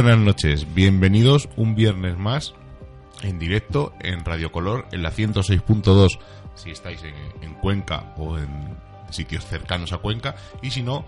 [0.00, 2.54] Buenas noches, bienvenidos un viernes más
[3.22, 6.20] en directo en Radio Color en la 106.2
[6.54, 8.48] si estáis en, en Cuenca o en
[9.10, 11.04] sitios cercanos a Cuenca y si no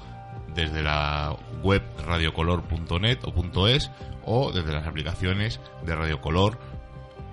[0.57, 3.93] desde la web radiocolor.net o .es
[4.25, 6.59] o desde las aplicaciones de Radio Color.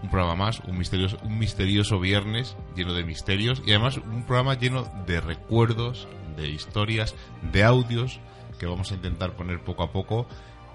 [0.03, 4.53] Un programa más, un misterioso, un misterioso viernes lleno de misterios y además un programa
[4.53, 7.16] lleno de recuerdos, de historias,
[7.52, 8.19] de audios
[8.59, 10.27] que vamos a intentar poner poco a poco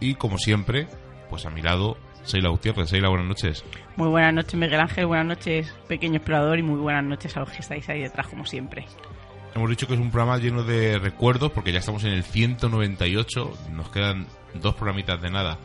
[0.03, 0.89] y como siempre,
[1.31, 2.91] pues a mi lado Seila Gutiérrez.
[2.91, 3.65] Seila, buenas noches.
[3.97, 7.51] Muy buenas noches Miguel Ángel, buenas noches pequeño explorador y muy buenas noches a los
[7.51, 8.85] que estáis ahí detrás como siempre.
[9.55, 13.53] Hemos dicho que es un programa lleno de recuerdos porque ya estamos en el 198,
[13.73, 15.59] nos quedan dos programitas de nada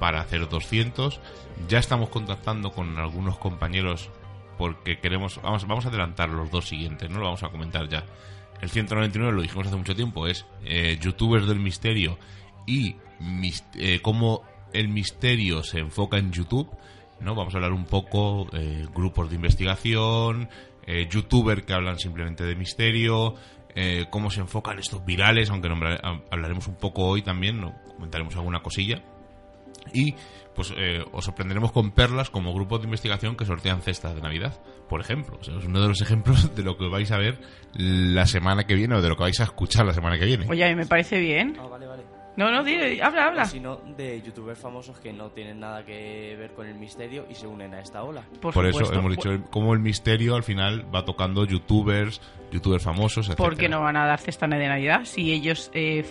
[0.00, 1.20] para hacer 200.
[1.68, 4.10] Ya estamos contactando con algunos compañeros
[4.56, 8.04] porque queremos, vamos, vamos a adelantar los dos siguientes, no lo vamos a comentar ya.
[8.60, 12.18] El 199 lo dijimos hace mucho tiempo, es eh, youtubers del misterio
[12.66, 12.96] y
[13.74, 16.68] eh, cómo el misterio se enfoca en YouTube.
[17.20, 17.34] ¿no?
[17.34, 20.48] Vamos a hablar un poco eh, grupos de investigación,
[20.86, 23.34] eh, youtubers que hablan simplemente de misterio,
[23.74, 25.68] eh, cómo se enfocan estos virales, aunque
[26.30, 27.74] hablaremos un poco hoy también, ¿no?
[27.94, 29.02] comentaremos alguna cosilla.
[29.92, 30.14] Y
[30.54, 34.60] pues eh, os sorprenderemos con perlas como grupos de investigación que sortean cestas de Navidad,
[34.88, 35.38] por ejemplo.
[35.40, 37.38] es uno de los ejemplos de lo que vais a ver
[37.74, 40.46] la semana que viene o de lo que vais a escuchar la semana que viene.
[40.48, 41.56] Oye, me parece bien.
[41.60, 42.17] Ah, vale, vale.
[42.38, 43.44] No, no, dile, habla, habla.
[43.46, 47.48] Sino de youtubers famosos que no tienen nada que ver con el misterio y se
[47.48, 48.22] unen a esta ola.
[48.40, 52.20] Por, eso hemos dicho cómo el misterio al final va tocando youtubers,
[52.52, 53.36] youtubers famosos, etc.
[53.36, 56.06] Porque no van a dar cesta de Navidad si ellos eh,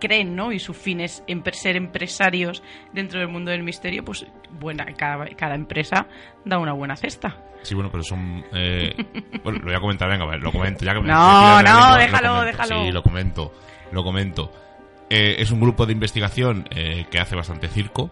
[0.00, 0.52] creen, ¿no?
[0.52, 2.62] Y su fin es en ser empresarios
[2.94, 4.26] dentro del mundo del misterio, pues
[4.58, 6.06] buena, cada, cada empresa
[6.46, 7.44] da una buena cesta.
[7.60, 8.42] Sí, bueno, pero son...
[8.54, 8.94] Eh,
[9.44, 10.82] bueno, lo voy a comentar, venga, lo comento.
[10.82, 12.84] Ya que no, no, déjalo, déjalo.
[12.86, 13.52] Sí, lo comento,
[13.92, 14.50] lo comento.
[15.10, 18.10] Eh, es un grupo de investigación eh, que hace bastante circo,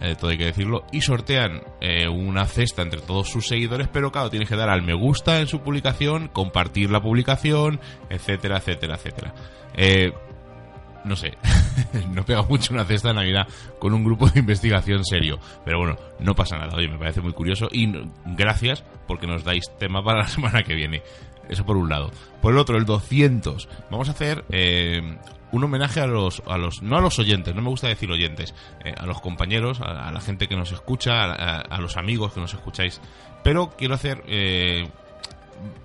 [0.00, 1.62] eh, todo hay que decirlo, y sortean
[2.10, 5.46] una cesta entre todos sus seguidores, pero claro, tienes que dar al me gusta en
[5.46, 9.34] su publicación, compartir la publicación, etcétera, etcétera, etcétera.
[11.04, 11.32] no sé,
[12.14, 13.48] no pega mucho una cesta de Navidad
[13.78, 17.32] con un grupo de investigación serio, pero bueno, no pasa nada, oye, me parece muy
[17.32, 17.92] curioso y
[18.24, 21.02] gracias porque nos dais tema para la semana que viene.
[21.48, 22.10] Eso por un lado.
[22.42, 23.70] Por el otro, el 200.
[23.90, 24.44] Vamos a hacer
[25.52, 28.54] un homenaje a los, a los, no a los oyentes, no me gusta decir oyentes,
[28.84, 32.54] eh, a los compañeros, a, la gente que nos escucha, a, los amigos que nos
[32.54, 33.00] escucháis.
[33.42, 34.88] Pero quiero hacer, eh,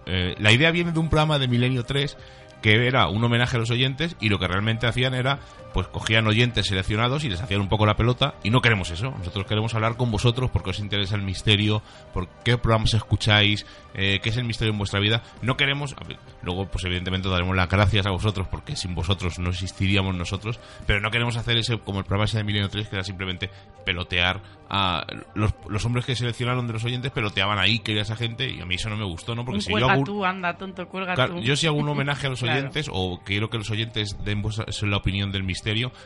[0.05, 2.17] eh, la idea viene de un programa de Milenio 3
[2.61, 5.39] que era un homenaje a los oyentes y lo que realmente hacían era
[5.73, 9.11] pues cogían oyentes seleccionados y les hacían un poco la pelota y no queremos eso.
[9.17, 11.81] Nosotros queremos hablar con vosotros porque os interesa el misterio,
[12.13, 15.23] por qué programas escucháis, eh, qué es el misterio en vuestra vida.
[15.41, 15.95] No queremos,
[16.41, 20.99] luego pues evidentemente daremos las gracias a vosotros porque sin vosotros no existiríamos nosotros, pero
[21.01, 23.49] no queremos hacer ese como el programa ese de Milenio 3 que era simplemente
[23.85, 25.05] pelotear a
[25.35, 28.65] los, los hombres que seleccionaron de los oyentes peloteaban ahí que esa gente y a
[28.65, 29.45] mí eso no me gustó, ¿no?
[29.45, 31.39] Porque si yo hago tú, anda, tonto, cuelga tú.
[31.41, 34.43] yo si hago un homenaje a los oyentes o quiero que los oyentes den
[34.83, 35.62] la opinión del misterio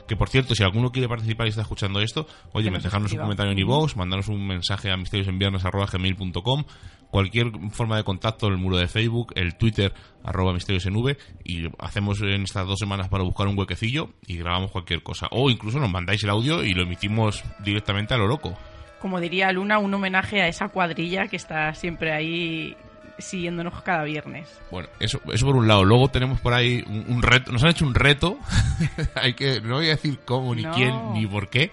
[0.07, 3.51] que por cierto, si alguno quiere participar y está escuchando esto, oye, dejadnos un comentario
[3.51, 6.63] en iVoox, mandanos un mensaje a misteriosenviernes.com,
[7.09, 9.93] cualquier forma de contacto, el muro de Facebook, el Twitter,
[10.23, 14.37] arroba misterios en V, y hacemos en estas dos semanas para buscar un huequecillo y
[14.37, 15.27] grabamos cualquier cosa.
[15.31, 18.57] O incluso nos mandáis el audio y lo emitimos directamente a lo loco
[18.99, 22.75] como diría Luna, un homenaje a esa cuadrilla que está siempre ahí
[23.17, 24.47] siguiéndonos cada viernes.
[24.71, 25.83] Bueno, eso, eso por un lado.
[25.83, 27.51] Luego tenemos por ahí un, reto.
[27.51, 28.37] Nos han hecho un reto.
[29.15, 31.71] Hay que, no voy a decir cómo, ni quién, ni por qué,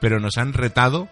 [0.00, 1.08] pero nos han retado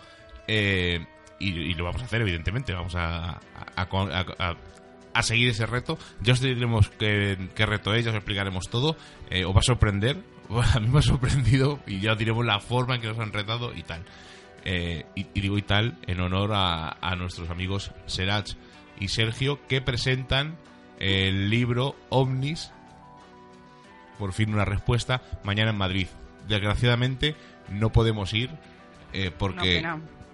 [0.47, 1.05] eh,
[1.39, 2.73] y, lo vamos a hacer, evidentemente.
[2.73, 3.41] Vamos a,
[3.77, 5.99] a, seguir ese reto.
[6.21, 8.97] Ya os diremos qué, reto es, ya os explicaremos todo.
[9.31, 10.19] Eh, os va a sorprender.
[10.75, 13.33] A mí me ha sorprendido y ya os diremos la forma en que nos han
[13.33, 14.05] retado y tal.
[14.67, 18.55] Eh, y, digo y tal en honor a, a nuestros amigos Serach
[18.99, 20.57] y Sergio que presentan
[20.99, 22.73] el libro Omnis.
[24.19, 26.07] Por fin una respuesta mañana en Madrid.
[26.49, 27.35] Desgraciadamente
[27.69, 28.51] no podemos ir
[29.13, 29.85] eh, porque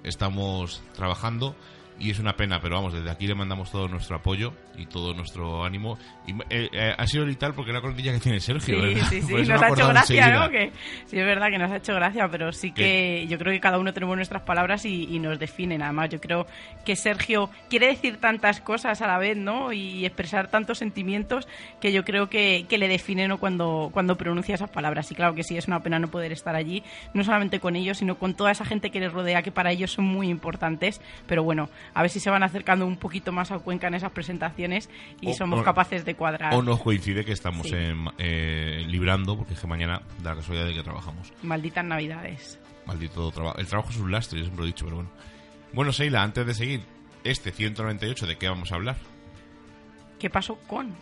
[0.03, 1.55] estamos trabajando
[1.99, 5.15] y es una pena, pero vamos, desde aquí le mandamos todo nuestro apoyo y todo
[5.15, 5.99] nuestro ánimo.
[6.27, 8.83] Y, eh, eh, ha sido vital porque la cortilla que tiene Sergio.
[8.83, 10.51] Sí, sí, sí, nos ha hecho gracia, ¿no?
[10.51, 10.73] Que,
[11.07, 13.79] sí, es verdad que nos ha hecho gracia, pero sí que yo creo que cada
[13.79, 15.83] uno tenemos nuestras palabras y, nos definen.
[15.83, 16.47] Además, yo creo
[16.85, 19.73] que Sergio quiere decir tantas cosas a la vez, ¿no?
[19.73, 21.47] Y expresar tantos sentimientos
[21.81, 25.11] que yo creo que, que le definen cuando, cuando pronuncia esas palabras.
[25.11, 26.83] Y claro que sí, es una pena no poder estar allí,
[27.13, 29.93] no solamente con ellos, sino con toda esa gente que les rodea, que para ellos
[29.93, 31.01] son muy importantes.
[31.27, 34.13] Pero bueno, A ver si se van acercando un poquito más a Cuenca en esas
[34.13, 34.60] presentaciones
[35.21, 36.55] y somos capaces de cuadrar.
[36.55, 40.75] O nos coincide que estamos eh, librando, porque es que mañana da la casualidad de
[40.75, 41.33] que trabajamos.
[41.43, 42.59] Malditas navidades.
[42.87, 43.59] Maldito trabajo.
[43.59, 45.11] El trabajo es un lastre, yo siempre lo he dicho, pero bueno.
[45.73, 46.81] Bueno, Seila, antes de seguir,
[47.25, 48.97] este 198, ¿de qué vamos a hablar?
[50.19, 50.95] ¿Qué pasó con?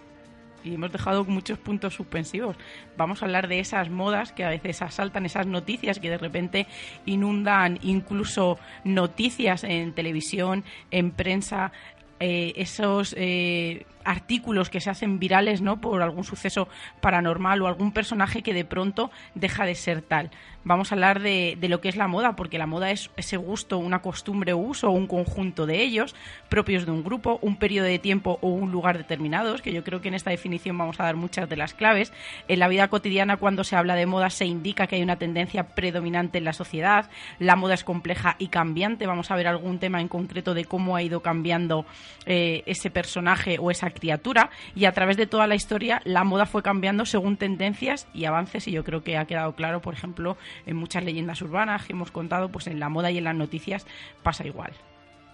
[0.65, 2.57] y hemos dejado muchos puntos suspensivos.
[2.97, 6.67] Vamos a hablar de esas modas que a veces asaltan, esas noticias que de repente
[7.07, 11.73] inundan incluso noticias en televisión, en prensa,
[12.21, 16.69] eh, esos eh, artículos que se hacen virales no por algún suceso
[17.01, 20.31] paranormal o algún personaje que de pronto deja de ser tal.
[20.65, 23.79] Vamos a hablar de, lo que es la moda porque la moda es ese gusto
[23.79, 26.15] una costumbre o uso un conjunto de ellos
[26.49, 30.01] propios de un grupo un periodo de tiempo o un lugar determinados que yo creo
[30.01, 32.13] que en esta definición vamos a dar muchas de las claves.
[32.49, 35.69] En la vida cotidiana cuando se habla de moda se indica que hay una tendencia
[35.69, 37.09] predominante en la sociedad
[37.39, 39.07] la moda es compleja y cambiante.
[39.07, 41.87] Vamos a ver algún tema en concreto de cómo ha ido cambiando
[42.27, 46.47] eh, ese personaje o esa criatura y a través de toda la historia la moda
[46.47, 50.37] fue cambiando según tendencias y avances y yo creo que ha quedado claro, por ejemplo,
[50.67, 53.87] en muchas leyendas urbanas que hemos contado, pues en la moda y en las noticias
[54.23, 54.73] pasa igual.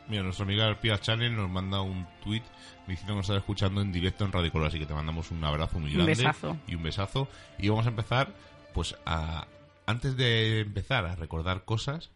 [0.08, 2.42] Mira, nuestra amiga Pia Channel nos manda un tweet
[2.86, 5.42] diciendo que nos está escuchando en directo en Radio Color, así que te mandamos un
[5.42, 6.12] abrazo muy grande.
[6.12, 6.56] Un besazo.
[6.66, 7.28] Y un besazo.
[7.58, 8.34] Y vamos a empezar,
[8.72, 9.46] pues a...
[9.86, 12.10] Antes de empezar a recordar cosas,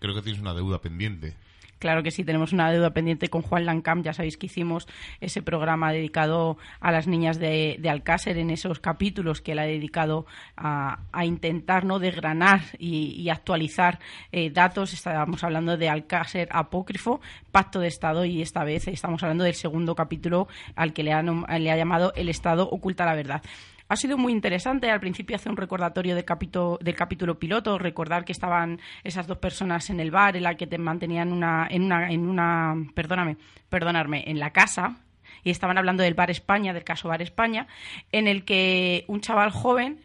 [0.00, 1.36] creo que tienes una deuda pendiente.
[1.78, 4.02] Claro que sí, tenemos una deuda pendiente con Juan Lancam.
[4.02, 4.88] Ya sabéis que hicimos
[5.20, 10.26] ese programa dedicado a las niñas de, Alcácer en esos capítulos que él ha dedicado
[10.56, 11.98] a, intentar ¿no?
[11.98, 13.98] desgranar y, actualizar
[14.32, 14.92] eh, datos.
[14.92, 17.20] Estábamos hablando de Alcácer apócrifo,
[17.52, 21.22] pacto de Estado, y esta vez estamos hablando del segundo capítulo al que le ha,
[21.22, 23.42] le ha llamado El Estado oculta la verdad.
[23.88, 24.90] Ha sido muy interesante.
[24.90, 30.00] Al principio hace un recordatorio del capítulo piloto, recordar que estaban esas dos personas en
[30.00, 33.38] el bar, en la que te mantenían una, en una, en una, perdóname,
[33.68, 34.96] perdonarme, en la casa,
[35.42, 37.66] y estaban hablando del Bar España, del caso Bar España,
[38.12, 40.00] en el que un chaval joven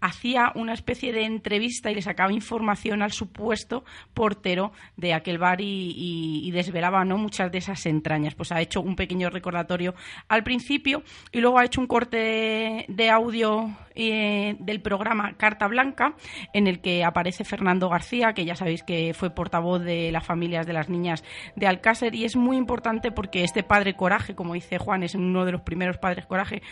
[0.00, 5.60] hacía una especie de entrevista y le sacaba información al supuesto portero de aquel bar
[5.60, 7.18] y, desvelaba ¿no?
[7.18, 8.34] muchas de esas entrañas.
[8.34, 9.94] Pues ha hecho un pequeño recordatorio
[10.28, 11.02] al principio
[11.32, 16.14] y luego ha hecho un corte de audio eh, del programa Carta Blanca,
[16.52, 20.66] en el que aparece Fernando García, que ya sabéis que fue portavoz de las familias
[20.66, 21.24] de las niñas
[21.56, 25.44] de Alcácer, y es muy importante porque este padre coraje, como dice Juan, es uno
[25.44, 26.62] de los primeros padres coraje,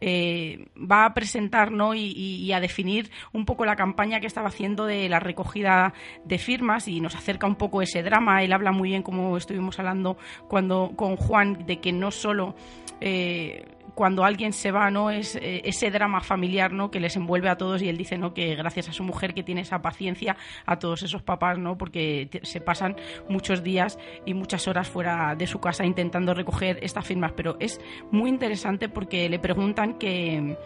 [0.00, 5.08] eh, va a presentar y, a definir un poco la campaña que estaba haciendo de
[5.08, 5.94] la recogida
[6.24, 8.42] de firmas y nos acerca un poco ese drama.
[8.42, 10.16] Él habla muy bien, como estuvimos hablando
[10.48, 12.54] cuando con Juan, de que no solo
[13.00, 13.64] eh,
[13.96, 15.10] cuando alguien se va, ¿no?
[15.10, 16.90] Es eh, ese drama familiar, ¿no?
[16.90, 18.34] Que les envuelve a todos y él dice, ¿no?
[18.34, 20.36] Que gracias a su mujer que tiene esa paciencia
[20.66, 21.78] a todos esos papás, ¿no?
[21.78, 22.94] Porque se pasan
[23.28, 27.80] muchos días y muchas horas fuera de su casa intentando recoger estas firmas, pero es
[28.10, 30.58] muy interesante porque le preguntan que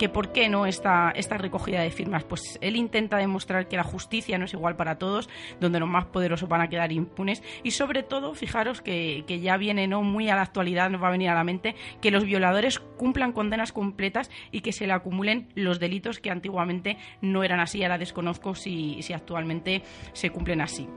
[0.00, 2.24] que por qué no esta, esta recogida de firmas.
[2.24, 5.28] Pues él intenta demostrar que la justicia no es igual para todos,
[5.60, 9.86] donde los más poderosos van a quedar impunes y sobre todo, fijaros que, ya viene
[9.88, 12.78] no muy a la actualidad, nos va a venir a la mente, que los violadores
[12.78, 17.82] cumplan condenas completas y que se le acumulen los delitos que antiguamente no eran así.
[17.82, 19.82] Ahora desconozco si, si actualmente
[20.14, 20.88] se cumplen así.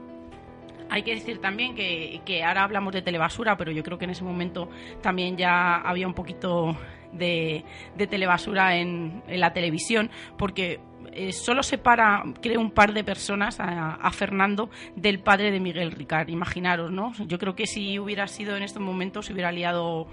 [0.94, 4.12] Hay que decir también que, que, ahora hablamos de telebasura, pero yo creo que en
[4.12, 4.70] ese momento
[5.02, 6.76] también ya había un poquito
[7.12, 7.64] de,
[8.08, 10.08] telebasura en, la televisión,
[10.38, 10.78] porque
[11.12, 16.28] eh, solo separa, creo, un par de personas a, Fernando del padre de Miguel Ricard.
[16.28, 17.12] Imaginaros, ¿no?
[17.26, 20.06] Yo creo que si hubiera sido en estos momentos, se hubiera liado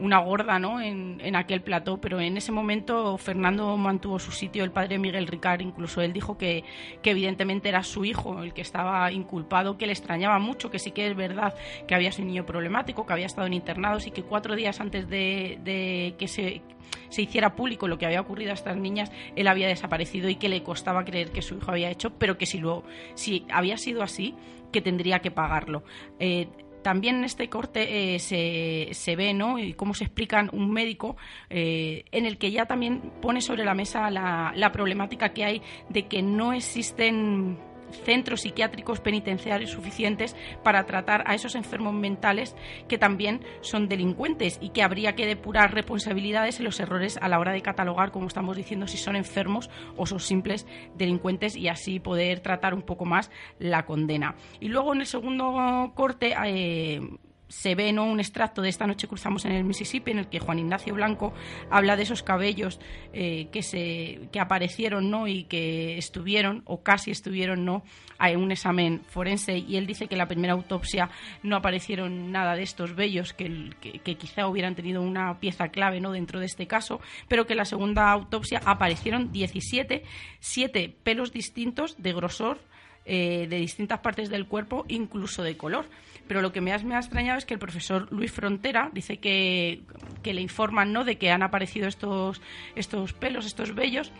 [0.00, 0.80] una gorda ¿no?
[0.80, 5.26] En, en, aquel plató, pero en ese momento Fernando mantuvo su sitio, el padre Miguel
[5.26, 6.64] Ricard, incluso él dijo que,
[7.02, 10.90] que, evidentemente era su hijo el que estaba inculpado, que le extrañaba mucho, que sí
[10.90, 11.54] que es verdad
[11.86, 14.80] que había sido un niño problemático, que había estado en internados y que cuatro días
[14.80, 16.62] antes de, de que se,
[17.08, 20.48] se, hiciera público lo que había ocurrido a estas niñas, él había desaparecido y que
[20.48, 24.02] le costaba creer que su hijo había hecho, pero que si, luego, si había sido
[24.02, 24.34] así,
[24.72, 25.82] que tendría que pagarlo.
[26.18, 26.48] Eh,
[26.82, 29.58] también en este corte eh, se, se, ve, ¿no?
[29.58, 31.16] Y cómo se explica un médico
[31.48, 35.62] eh, en el que ya también pone sobre la mesa la, la problemática que hay
[35.88, 37.58] de que no existen
[38.04, 42.56] centros psiquiátricos penitenciarios suficientes para tratar a esos enfermos mentales
[42.88, 47.38] que también son delincuentes y que habría que depurar responsabilidades en los errores a la
[47.38, 52.00] hora de catalogar, como estamos diciendo, si son enfermos o son simples delincuentes y así
[52.00, 54.34] poder tratar un poco más la condena.
[54.60, 56.34] Y luego en el segundo corte...
[56.46, 57.00] Eh,
[57.50, 58.04] se ve ¿no?
[58.04, 61.34] un extracto de esta noche cruzamos en el Mississippi en el que Juan Ignacio Blanco
[61.68, 62.80] habla de esos cabellos
[63.12, 67.82] eh, que se que aparecieron no y que estuvieron o casi estuvieron no
[68.28, 69.56] en un examen forense.
[69.56, 71.10] Y él dice que en la primera autopsia
[71.42, 76.12] no aparecieron nada de estos vellos que, que, quizá hubieran tenido una pieza clave no
[76.12, 80.04] dentro de este caso pero que en la segunda autopsia aparecieron 17
[80.40, 82.60] siete pelos distintos de grosor
[83.06, 85.86] eh, de distintas partes del cuerpo incluso de color
[86.30, 89.80] pero lo que me ha, extrañado es que el profesor Luis Frontera dice que,
[90.22, 91.02] que le informan ¿no?
[91.02, 92.40] de que han aparecido estos,
[92.76, 94.12] estos pelos, estos vellos,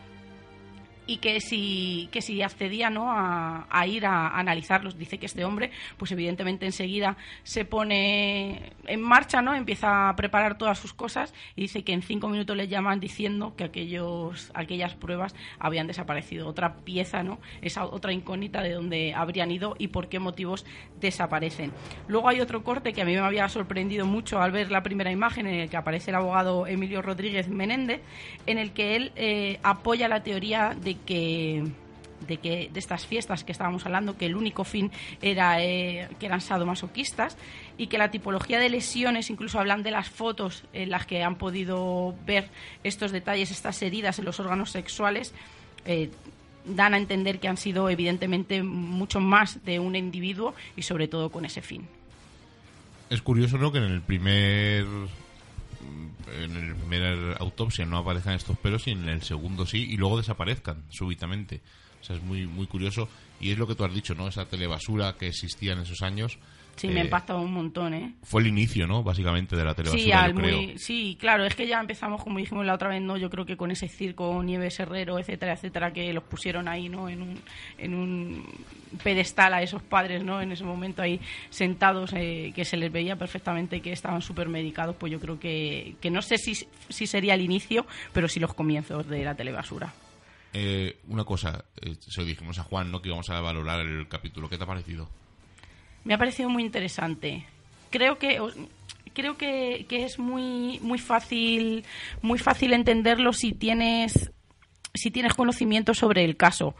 [1.10, 3.06] y que si, que si accedía ¿no?
[3.10, 4.96] a, ir a, analizarlos.
[4.96, 9.52] Dice que este hombre, pues evidentemente enseguida se pone en marcha, ¿no?
[9.52, 13.54] empieza a preparar todas sus cosas y dice que en cinco minutos le llaman diciendo
[13.56, 16.46] que aquellos, aquellas pruebas habían desaparecido.
[16.46, 17.40] Otra pieza, ¿no?
[17.60, 20.64] esa otra incógnita de dónde habrían ido y por qué motivos
[21.00, 21.72] desaparecen.
[22.06, 25.10] Luego hay otro corte que a mí me había sorprendido mucho al ver la primera
[25.10, 28.00] imagen en el que aparece el abogado Emilio Rodríguez Menéndez,
[28.46, 31.64] en el que él eh, apoya la teoría de que
[32.26, 34.90] de que de estas fiestas que estábamos hablando que el único fin
[35.22, 37.36] era eh, que eran sadomasoquistas
[37.78, 41.36] y que la tipología de lesiones incluso hablan de las fotos en las que han
[41.36, 42.48] podido ver
[42.84, 45.34] estos detalles estas heridas en los órganos sexuales
[45.84, 46.10] eh,
[46.64, 51.30] dan a entender que han sido evidentemente mucho más de un individuo y sobre todo
[51.30, 51.88] con ese fin
[53.08, 53.72] es curioso ¿no?
[53.72, 54.84] que en el primer
[56.32, 60.18] en la primera autopsia no aparezcan estos pelos y en el segundo sí y luego
[60.18, 61.60] desaparezcan súbitamente.
[62.00, 63.08] O sea, es muy, muy curioso
[63.40, 64.28] y es lo que tú has dicho, ¿no?
[64.28, 66.38] Esa telebasura que existía en esos años
[66.76, 68.14] Sí, me eh, impactado un montón, ¿eh?
[68.22, 69.02] Fue el inicio, ¿no?
[69.02, 70.78] Básicamente de la televisión, sí, creo.
[70.78, 73.16] sí, claro, es que ya empezamos, como dijimos la otra vez, ¿no?
[73.16, 77.08] Yo creo que con ese circo, Nieves Herrero, etcétera, etcétera, que los pusieron ahí, ¿no?
[77.08, 77.40] En un,
[77.78, 78.44] en un
[79.02, 80.40] pedestal a esos padres, ¿no?
[80.40, 84.96] En ese momento ahí sentados, eh, que se les veía perfectamente que estaban súper medicados,
[84.96, 86.54] pues yo creo que, que no sé si,
[86.88, 89.92] si sería el inicio, pero sí los comienzos de la telebasura.
[90.52, 91.64] Eh, una cosa,
[92.00, 93.00] se lo dijimos a Juan, ¿no?
[93.00, 94.48] Que íbamos a valorar el capítulo.
[94.48, 95.08] ¿Qué te ha parecido?
[96.04, 97.46] Me ha parecido muy interesante.
[97.90, 98.40] Creo que
[99.12, 101.84] creo que, que, es muy muy fácil
[102.22, 104.30] muy fácil entenderlo si tienes
[104.94, 106.74] si tienes conocimiento sobre el caso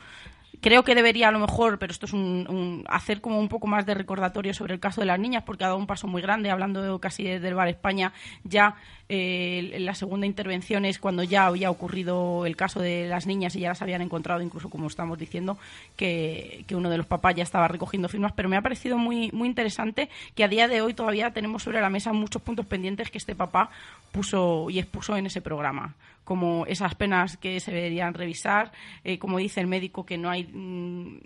[0.61, 3.87] creo que debería a lo mejor, pero esto es un, hacer como un poco más
[3.87, 6.50] de recordatorio sobre el caso de las niñas, porque ha dado un paso muy grande,
[6.50, 8.12] hablando casi del Bar España,
[8.45, 8.76] ya
[9.09, 13.61] eh, la segunda intervención es cuando ya había ocurrido el caso de las niñas y
[13.61, 15.59] ya las habían encontrado, incluso como estamos diciendo,
[15.97, 19.31] que, que uno de los papás ya estaba recogiendo firmas, pero me ha parecido muy,
[19.33, 23.11] muy interesante que a día de hoy todavía tenemos sobre la mesa muchos puntos pendientes
[23.11, 23.71] que este papá
[24.12, 25.95] puso y expuso en ese programa
[26.31, 28.71] como esas penas que se deberían revisar,
[29.03, 31.19] eh, como dice el médico, que no hay mm,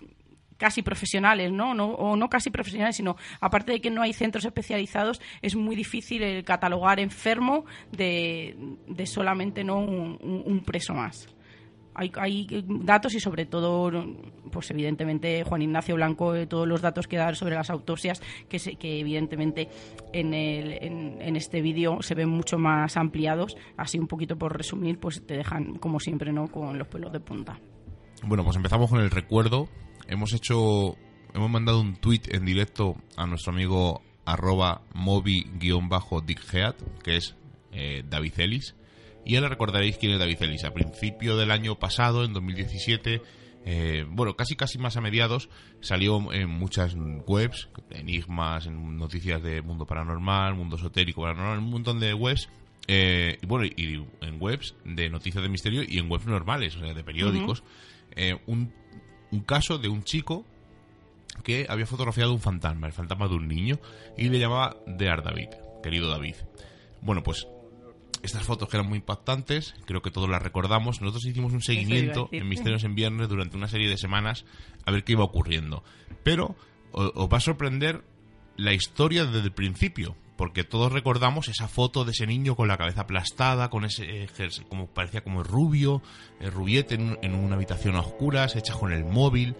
[0.56, 1.72] casi profesionales, ¿no?
[1.72, 6.22] O no casi profesionales, sino aparte de que no hay centros especializados, es muy difícil
[6.22, 8.56] el catalogar enfermo de,
[8.88, 11.28] de solamente no un preso más
[11.94, 13.90] hay, datos y sobre todo,
[14.50, 18.58] pues evidentemente Juan Ignacio Blanco, eh, todos los datos que da sobre las autopsias, que,
[18.76, 19.68] que evidentemente
[20.12, 23.56] en, el, en, este vídeo se ven mucho más ampliados.
[23.76, 26.48] Así un poquito por resumir, pues te dejan como siempre, ¿no?
[26.48, 27.58] Con los pelos de punta.
[28.22, 29.68] Bueno, pues empezamos con el recuerdo.
[30.08, 30.96] Hemos hecho,
[31.32, 37.36] hemos mandado un tweet en directo a nuestro amigo arroba mobi-dighead, que es
[37.72, 38.74] eh, David Ellis
[39.24, 40.64] y ya le recordaréis quién es David Ellis.
[40.64, 43.22] A principio del año pasado, en 2017,
[43.66, 45.48] eh, bueno, casi casi más a mediados,
[45.80, 46.94] salió en muchas
[47.26, 52.48] webs, enigmas, en noticias de mundo paranormal, mundo esotérico, paranormal, un montón de webs.
[52.86, 56.80] Eh, y bueno, y en webs de noticias de misterio y en webs normales, o
[56.80, 57.62] sea, de periódicos,
[58.14, 58.74] eh, un,
[59.30, 60.44] un caso de un chico
[61.42, 63.78] que había fotografiado un fantasma, el fantasma de un niño,
[64.18, 65.48] y le llamaba Dear David,
[65.82, 66.36] querido David.
[67.00, 67.46] Bueno, pues
[68.24, 71.00] estas fotos que eran muy impactantes, creo que todos las recordamos.
[71.00, 74.44] Nosotros hicimos un seguimiento en Misterios en Viernes durante una serie de semanas
[74.86, 75.84] a ver qué iba ocurriendo.
[76.22, 76.56] Pero
[76.92, 78.04] os va a sorprender
[78.56, 82.76] la historia desde el principio, porque todos recordamos esa foto de ese niño con la
[82.76, 84.28] cabeza aplastada, con ese
[84.68, 86.02] como parecía como rubio,
[86.40, 89.56] el rubiete en, en una habitación a oscuras, hecha con el móvil.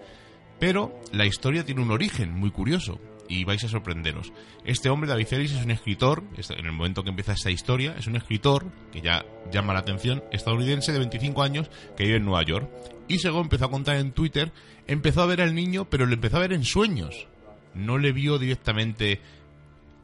[0.59, 4.31] Pero la historia tiene un origen muy curioso y vais a sorprenderos.
[4.63, 8.07] Este hombre, David Ellis, es un escritor, en el momento que empieza esta historia, es
[8.07, 12.43] un escritor que ya llama la atención, estadounidense de 25 años que vive en Nueva
[12.43, 12.69] York.
[13.07, 14.51] Y según empezó a contar en Twitter,
[14.87, 17.27] empezó a ver al niño, pero le empezó a ver en sueños.
[17.73, 19.19] No le vio directamente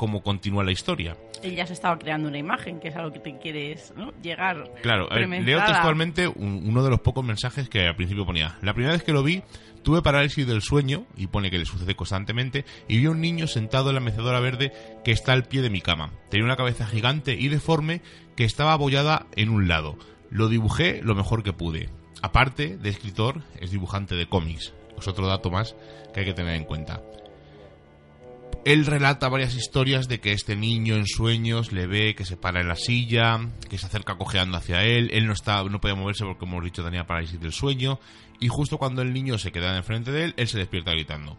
[0.02, 1.16] cómo continúa la historia.
[1.44, 3.94] Él ya se estaba creando una imagen, que es a lo que te quieres
[4.24, 4.72] llegar.
[4.82, 8.58] Claro, leo textualmente uno de los pocos mensajes que al principio ponía.
[8.64, 9.44] La primera vez que lo vi,
[9.84, 13.46] tuve parálisis del sueño, y pone que le sucede constantemente, y vi a un niño
[13.46, 14.72] sentado en la mecedora verde
[15.04, 16.10] que está al pie de mi cama.
[16.32, 18.02] Tenía una cabeza gigante y deforme
[18.36, 20.00] que estaba abollada en un lado.
[20.32, 21.90] Lo dibujé lo mejor que pude.
[22.24, 24.74] Aparte de escritor, es dibujante de cómics.
[24.98, 25.76] Es otro dato más
[26.12, 27.04] que hay que tener en cuenta
[28.66, 32.62] él relata varias historias de que este niño en sueños le ve que se para
[32.62, 33.40] en la silla,
[33.70, 36.66] que se acerca cojeando hacia él, él no está, no podía moverse porque como hemos
[36.66, 38.00] dicho tenía parálisis del sueño,
[38.40, 41.38] y justo cuando el niño se queda enfrente de él, él se despierta gritando.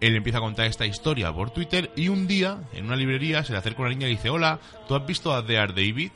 [0.00, 3.52] Él empieza a contar esta historia por Twitter y un día, en una librería, se
[3.52, 6.12] le acerca una niña y dice, hola, ¿tú has visto a Dear David?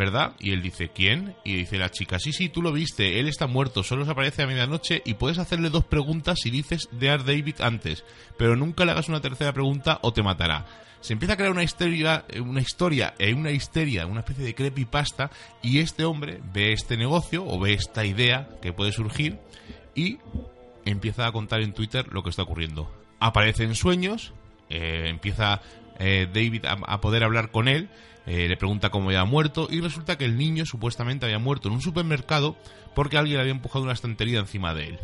[0.00, 0.32] ¿Verdad?
[0.38, 1.36] Y él dice, ¿quién?
[1.44, 4.42] Y dice la chica, sí, sí, tú lo viste, él está muerto, solo se aparece
[4.42, 8.02] a medianoche y puedes hacerle dos preguntas si dices Dear David antes,
[8.38, 10.64] pero nunca le hagas una tercera pregunta o te matará.
[11.02, 15.30] Se empieza a crear una historia, una historia e una histeria, una especie de creepypasta,
[15.62, 19.38] y este hombre ve este negocio o ve esta idea que puede surgir
[19.94, 20.16] y
[20.86, 22.90] empieza a contar en Twitter lo que está ocurriendo.
[23.18, 24.32] Aparece en sueños,
[24.70, 25.60] eh, empieza
[25.98, 27.90] eh, David a poder hablar con él,
[28.26, 31.74] eh, le pregunta cómo había muerto y resulta que el niño supuestamente había muerto en
[31.74, 32.56] un supermercado
[32.94, 34.98] porque alguien le había empujado una estantería encima de él.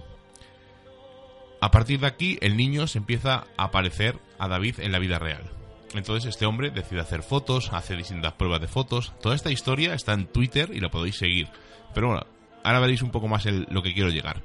[1.60, 5.18] A partir de aquí, el niño se empieza a aparecer a David en la vida
[5.18, 5.50] real.
[5.94, 9.14] Entonces este hombre decide hacer fotos, hace distintas pruebas de fotos.
[9.22, 11.48] Toda esta historia está en Twitter y la podéis seguir.
[11.94, 12.26] Pero bueno,
[12.62, 14.42] ahora veréis un poco más lo que quiero llegar.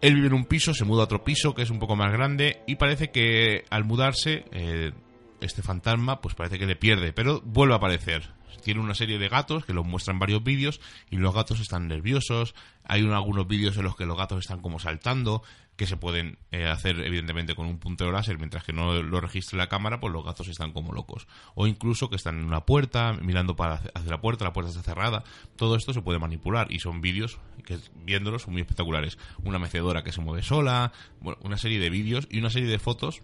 [0.00, 2.12] Él vive en un piso, se muda a otro piso que es un poco más
[2.12, 4.92] grande y parece que al mudarse eh,
[5.40, 8.30] este fantasma pues parece que le pierde, pero vuelve a aparecer.
[8.62, 12.54] Tiene una serie de gatos que los muestran varios vídeos y los gatos están nerviosos.
[12.84, 15.42] Hay algunos vídeos en los que los gatos están como saltando,
[15.76, 19.58] que se pueden eh, hacer evidentemente con un puntero láser, mientras que no lo registre
[19.58, 21.28] la cámara, pues los gatos están como locos.
[21.54, 24.82] O incluso que están en una puerta, mirando para hacia la puerta, la puerta está
[24.82, 25.22] cerrada.
[25.56, 29.18] Todo esto se puede manipular y son vídeos que viéndolos son muy espectaculares.
[29.44, 32.78] Una mecedora que se mueve sola, bueno, una serie de vídeos y una serie de
[32.78, 33.22] fotos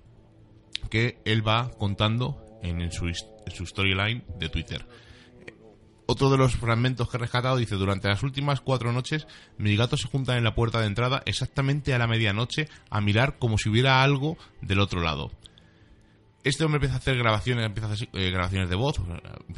[0.90, 3.12] que él va contando en su,
[3.66, 4.87] storyline de Twitter.
[6.07, 10.01] Otro de los fragmentos que he rescatado dice, durante las últimas cuatro noches, mis gatos
[10.01, 13.68] se juntan en la puerta de entrada exactamente a la medianoche a mirar como si
[13.68, 15.31] hubiera algo del otro lado.
[16.45, 19.01] Este hombre empieza a hacer grabaciones, empieza a hacer eh, grabaciones de voz,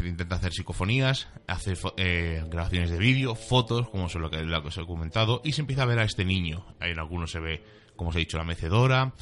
[0.04, 4.84] intenta hacer psicofonías, hace eh, grabaciones de vídeo, fotos, como es lo que os he
[4.84, 6.66] comentado, y se empieza a ver a este niño.
[6.80, 7.64] En algunos se ve,
[7.96, 9.14] como os he dicho, la mecedora,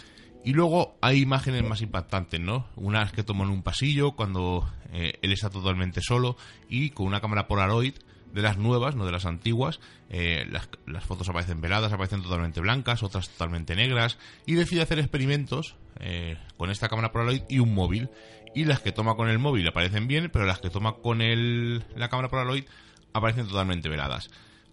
[0.45, 2.67] y luego hay imágenes más impactantes, ¿no?
[2.77, 6.37] Unas que toman un pasillo cuando eh, él está totalmente solo
[6.69, 7.95] y con una cámara Polaroid
[8.33, 9.79] de las nuevas, no de las antiguas.
[10.11, 14.19] Eh, las, fotos aparecen veladas, aparecen totalmente blancas, otras totalmente negras.
[14.47, 18.11] Y decide hacer experimentos eh, con esta cámara Polaroid y un móvil.
[18.55, 21.85] Y las que toma con el móvil aparecen bien, pero las que toma con el,
[21.97, 22.65] la cámara Polaroid
[23.13, 24.31] aparecen totalmente veladas.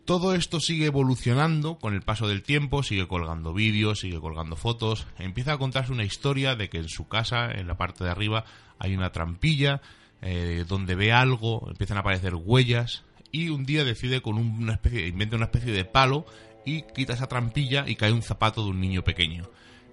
[0.09, 5.05] Todo esto sigue evolucionando con el paso del tiempo, sigue colgando vídeos, sigue colgando fotos,
[5.19, 8.43] empieza a contarse una historia de que en su casa, en la parte de arriba,
[8.79, 9.83] hay una trampilla,
[10.23, 15.05] eh, donde ve algo, empiezan a aparecer huellas, y un día decide con una especie,
[15.05, 16.25] inventa una especie de palo
[16.65, 19.47] y quita esa trampilla y cae un zapato de un niño pequeño.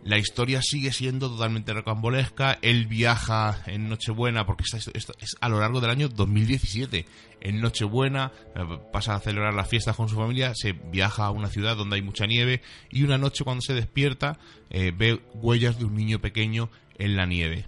[0.07, 2.61] La historia sigue siendo totalmente rocambolesca.
[2.63, 7.07] Él viaja en Nochebuena, porque esto, es a lo largo del año 2017.
[7.41, 8.61] En Nochebuena eh,
[8.93, 12.03] pasa a celebrar las fiestas con su familia, se viaja a una ciudad donde hay
[12.03, 14.39] mucha nieve y una noche cuando se despierta
[14.71, 17.65] eh, ve huellas de un niño pequeño en la nieve.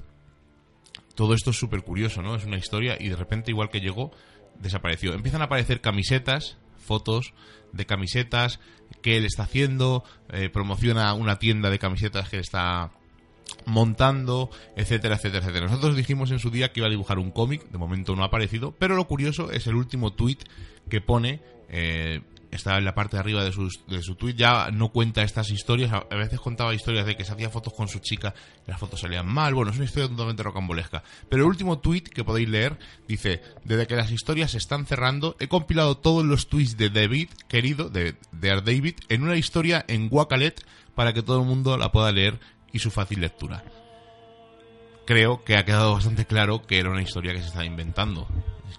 [1.17, 2.37] Todo esto es súper curioso, ¿no?
[2.37, 4.13] Es una historia y de repente, igual que llegó,
[4.61, 5.13] desapareció.
[5.13, 7.35] Empiezan a aparecer camisetas, fotos
[7.73, 8.61] de camisetas
[9.03, 12.91] que él está haciendo, eh, promociona una tienda de camisetas que está
[13.65, 15.67] montando, etcétera, etcétera, etcétera.
[15.67, 18.27] Nosotros dijimos en su día que iba a dibujar un cómic, de momento no ha
[18.27, 20.39] aparecido, pero lo curioso es el último tweet
[20.89, 23.53] que pone eh, está en la parte de arriba de,
[23.89, 27.33] de su tweet, ya no cuenta estas historias, a, veces contaba historias de que se
[27.33, 28.35] hacía fotos con su chica
[28.67, 31.03] las fotos salían mal, bueno, es una historia totalmente rocambolesca.
[31.29, 35.37] Pero el último tweet que podéis leer dice, desde que las historias se están cerrando,
[35.41, 40.09] he compilado todos los tweets de David, querido, de, de David, en una historia en
[40.11, 42.41] Wakalet para que todo el mundo la pueda leer
[42.73, 43.65] y su fácil lectura.
[45.07, 48.29] Creo que ha quedado bastante claro que era una historia que se estaba inventando.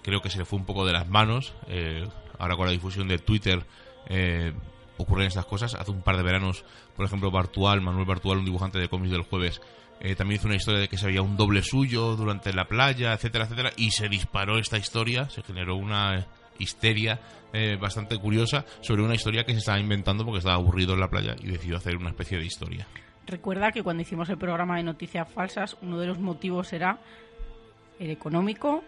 [0.02, 1.54] Creo que se le fue un poco de las manos.
[1.66, 2.06] Eh,
[2.40, 3.64] ahora con la difusión de Twitter
[4.08, 4.52] eh,
[4.96, 5.74] ocurren estas cosas.
[5.74, 6.64] Hace un par de veranos,
[6.96, 9.60] por ejemplo, Bartual, Manuel Bartual, un dibujante de cómics del jueves,
[10.00, 13.12] eh, también hizo una historia de que se había un doble suyo durante la playa,
[13.12, 16.26] etcétera, etcétera, y se disparó esta historia, se generó una
[16.58, 17.20] histeria
[17.52, 21.08] eh, bastante curiosa sobre una historia que se estaba inventando porque estaba aburrido en la
[21.08, 22.86] playa y decidió hacer una especie de historia.
[23.26, 26.98] Recuerda que cuando hicimos el programa de noticias falsas, uno de los motivos era
[27.98, 28.82] el económico,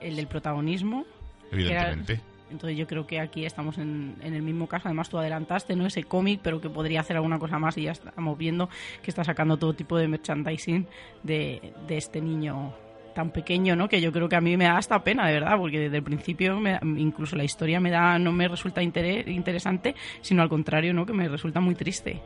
[0.00, 1.06] el del protagonismo.
[1.50, 2.20] Evidentemente.
[2.50, 4.88] Entonces yo creo que aquí estamos en, el mismo caso.
[4.88, 7.92] Además tú adelantaste no ese cómic, pero que podría hacer alguna cosa más y ya
[7.92, 8.68] estamos viendo
[9.02, 10.86] que está sacando todo tipo de merchandising
[11.22, 12.74] de, este niño
[13.14, 13.88] tan pequeño, ¿no?
[13.88, 16.02] Que yo creo que a mí me da hasta pena, de verdad, porque desde el
[16.02, 21.06] principio incluso la historia me da no me resulta interesante, sino al contrario, ¿no?
[21.06, 22.20] Que me resulta muy triste.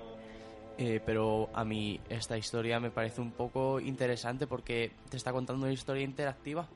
[0.80, 5.64] Eh, pero a mí esta historia me parece un poco interesante porque te está contando
[5.64, 6.68] una historia interactiva.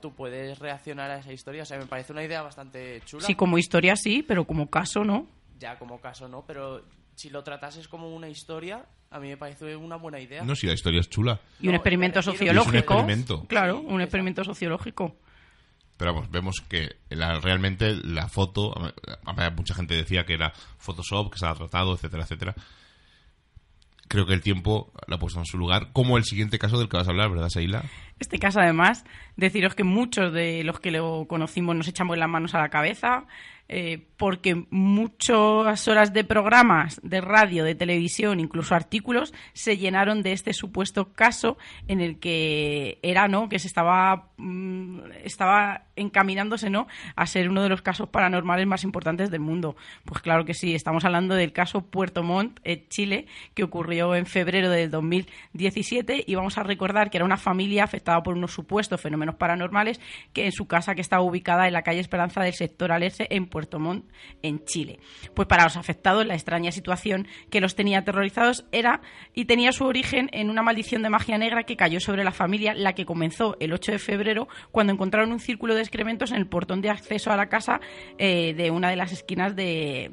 [0.00, 3.26] Tú puedes reaccionar a esa historia, o sea, me parece una idea bastante chula.
[3.26, 5.26] Sí, como historia sí, pero como caso no.
[5.58, 6.82] Ya, como caso no, pero
[7.14, 10.44] si lo tratases como una historia, a mí me parece una buena idea.
[10.44, 11.40] No, si la historia es chula.
[11.60, 13.06] Y un experimento sociológico.
[13.48, 15.16] Claro, un experimento sociológico.
[15.96, 18.74] Pero vamos, vemos que realmente la foto,
[19.56, 22.54] mucha gente decía que era Photoshop, que se ha tratado, etcétera, etcétera.
[24.08, 26.88] Creo que el tiempo la ha puesto en su lugar, como el siguiente caso del
[26.88, 27.82] que vas a hablar, ¿verdad, Seila?
[28.18, 29.04] Este caso, además,
[29.36, 33.26] deciros que muchos de los que lo conocimos nos echamos las manos a la cabeza.
[33.68, 40.32] Eh, porque muchas horas de programas de radio, de televisión, incluso artículos, se llenaron de
[40.32, 43.48] este supuesto caso en el que era, ¿no?
[43.48, 46.86] Que se estaba, mm, estaba encaminándose, ¿no?
[47.16, 49.76] A ser uno de los casos paranormales más importantes del mundo.
[50.04, 54.26] Pues claro que sí, estamos hablando del caso Puerto Montt, en Chile, que ocurrió en
[54.26, 59.00] febrero del 2017 y vamos a recordar que era una familia afectada por unos supuestos
[59.00, 60.00] fenómenos paranormales
[60.32, 63.46] que en su casa que estaba ubicada en la calle Esperanza del sector Alerce en
[63.56, 64.04] Puerto Montt,
[64.42, 64.98] en Chile.
[65.32, 69.00] Pues para los afectados, la extraña situación que los tenía aterrorizados era
[69.32, 72.74] y tenía su origen en una maldición de magia negra que cayó sobre la familia,
[72.74, 76.46] la que comenzó el 8 de febrero cuando encontraron un círculo de excrementos en el
[76.46, 77.80] portón de acceso a la casa
[78.18, 80.10] eh, de una de las esquinas de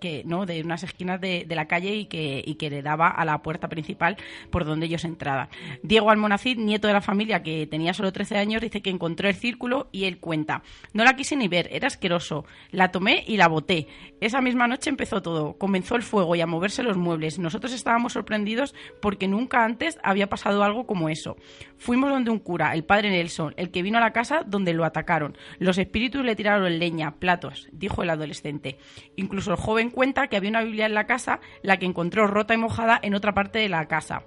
[0.00, 3.24] que no de unas esquinas de, la calle y que, y que le daba a
[3.24, 4.16] la puerta principal
[4.50, 5.48] por donde ellos entraban.
[5.82, 9.34] Diego Almonacid, nieto de la familia que tenía solo 13 años, dice que encontró el
[9.34, 13.48] círculo y él cuenta, no la quise ni ver, era asqueroso, la tomé y la
[13.48, 13.86] boté.
[14.20, 17.38] Esa misma noche empezó todo, comenzó el fuego y a moverse los muebles.
[17.38, 21.36] Nosotros estábamos sorprendidos porque nunca antes había pasado algo como eso.
[21.78, 24.84] Fuimos donde un cura, el padre Nelson, el que vino a la casa donde lo
[24.84, 25.36] atacaron.
[25.58, 28.78] Los espíritus le tiraron leña, platos, dijo el adolescente.
[29.16, 32.54] Incluso el joven cuenta que había una Biblia en la casa, la que encontró rota
[32.54, 34.22] y mojada en otra parte de la casa.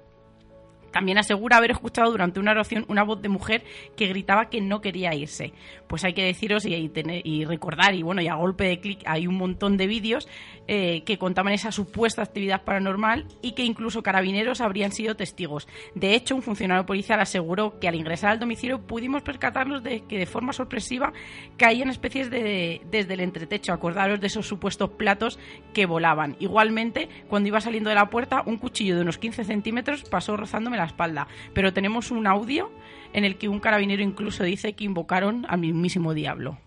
[0.94, 3.64] También asegura haber escuchado durante una oración una voz de mujer
[3.98, 5.52] que gritaba que no quería irse.
[5.88, 9.36] Pues hay que deciros y, recordar, y bueno, y a golpe de clic hay un
[9.36, 10.30] montón de vídeos
[10.68, 15.68] eh, que contaban esa supuesta actividad paranormal y que incluso carabineros habrían sido testigos.
[15.96, 20.20] De hecho, un funcionario policial aseguró que al ingresar al domicilio pudimos percatarnos de que
[20.20, 21.12] de forma sorpresiva
[21.58, 23.74] caían especies de desde el entretecho.
[23.74, 25.40] Acordaros de esos supuestos platos
[25.74, 26.36] que volaban.
[26.40, 30.78] Igualmente, cuando iba saliendo de la puerta, un cuchillo de unos 15 centímetros pasó rozándome
[30.78, 31.28] la espalda.
[31.54, 32.72] Pero tenemos un audio
[33.14, 36.58] en el que un carabinero incluso dice que invocaron al mismísimo diablo.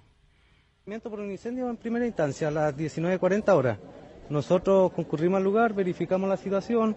[1.02, 3.78] Por un incendio en primera instancia a las 19.40 horas.
[4.28, 6.96] Nosotros concurrimos al lugar, verificamos la situación,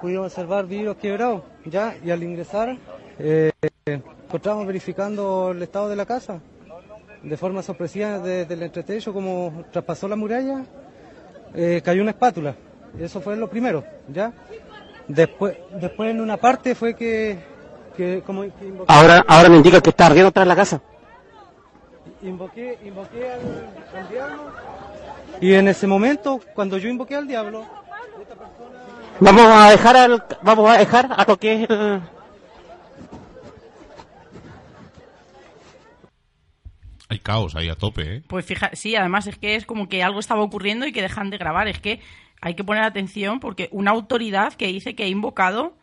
[0.00, 2.76] pudimos observar vidrios quebrados, ya, y al ingresar
[3.18, 3.50] eh,
[3.84, 6.40] encontramos verificando el estado de la casa.
[7.22, 10.64] De forma sorpresiva desde el entretecho, como traspasó la muralla,
[11.54, 12.54] eh, cayó una espátula.
[12.98, 14.32] Eso fue lo primero, ¿ya?
[15.08, 17.38] Después, después en una parte fue que...
[18.24, 18.44] como,
[18.88, 20.82] ahora, ahora me indica que está ardiendo atrás de la casa.
[22.22, 24.52] Invoqué, invoqué al, diablo
[25.40, 27.66] y en ese momento, cuando yo invoqué al diablo,
[29.18, 31.66] Vamos a dejar al, vamos a dejar a lo que
[37.08, 38.22] Hay caos ahí a tope, ¿eh?
[38.26, 41.30] Pues fíjate, sí, además es que es como que algo estaba ocurriendo y que dejan
[41.30, 41.68] de grabar.
[41.68, 42.00] Es que
[42.46, 45.74] hay que poner atención porque una autoridad que dice que ha invocado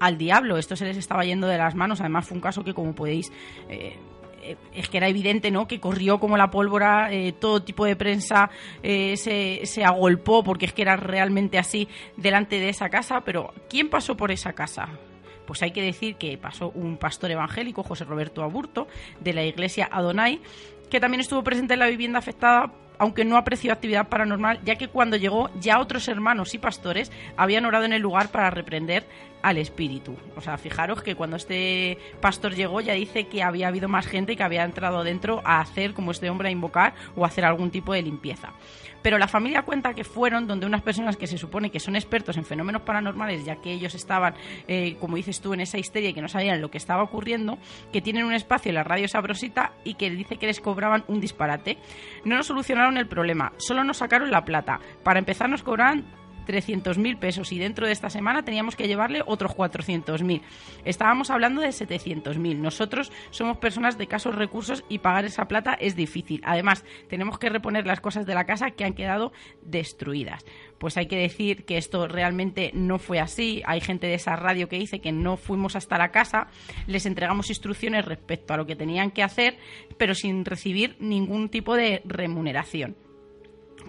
[0.00, 2.74] al diablo, esto se les estaba yendo de las manos, además fue un caso que
[2.74, 3.30] como podéis...
[3.68, 3.96] Eh,
[4.42, 5.68] eh, es que era evidente, ¿no?
[5.68, 8.50] Que corrió como la pólvora, eh, todo tipo de prensa
[8.82, 13.88] se, se agolpó porque es que era realmente así delante de esa casa, pero ¿quién
[13.88, 14.88] pasó por esa casa?
[15.46, 18.88] Pues hay que decir que pasó un pastor evangélico, José Roberto Aburto,
[19.20, 20.40] de la iglesia Adonai,
[20.90, 24.88] que también estuvo presente en la vivienda afectada aunque no apreció actividad paranormal, ya que
[24.88, 29.06] cuando llegó ya otros hermanos y pastores habían orado en el lugar para reprender
[29.40, 30.14] al espíritu.
[30.36, 34.36] O sea, fijaros que cuando este pastor llegó ya dice que había habido más gente
[34.36, 37.94] que había entrado dentro a hacer como este hombre a invocar o hacer algún tipo
[37.94, 38.52] de limpieza.
[39.02, 42.36] Pero la familia cuenta que fueron donde unas personas que se supone que son expertos
[42.36, 44.34] en fenómenos paranormales, ya que ellos estaban,
[44.68, 47.58] eh, como dices tú, en esa histeria y que no sabían lo que estaba ocurriendo,
[47.92, 51.20] que tienen un espacio en la radio Sabrosita y que dice que les cobraban un
[51.20, 51.78] disparate.
[52.24, 54.80] No nos solucionaron el problema, solo nos sacaron la plata.
[55.02, 59.52] Para empezar nos cobraban 300.000 pesos y dentro de esta semana teníamos que llevarle otros
[59.52, 60.42] 400.000.
[60.84, 62.56] Estábamos hablando de 700.000.
[62.56, 66.40] Nosotros somos personas de casos recursos y pagar esa plata es difícil.
[66.44, 70.44] Además, tenemos que reponer las cosas de la casa que han quedado destruidas.
[70.78, 73.62] Pues hay que decir que esto realmente no fue así.
[73.66, 76.48] Hay gente de esa radio que dice que no fuimos hasta la casa,
[76.86, 79.58] les entregamos instrucciones respecto a lo que tenían que hacer,
[79.98, 82.96] pero sin recibir ningún tipo de remuneración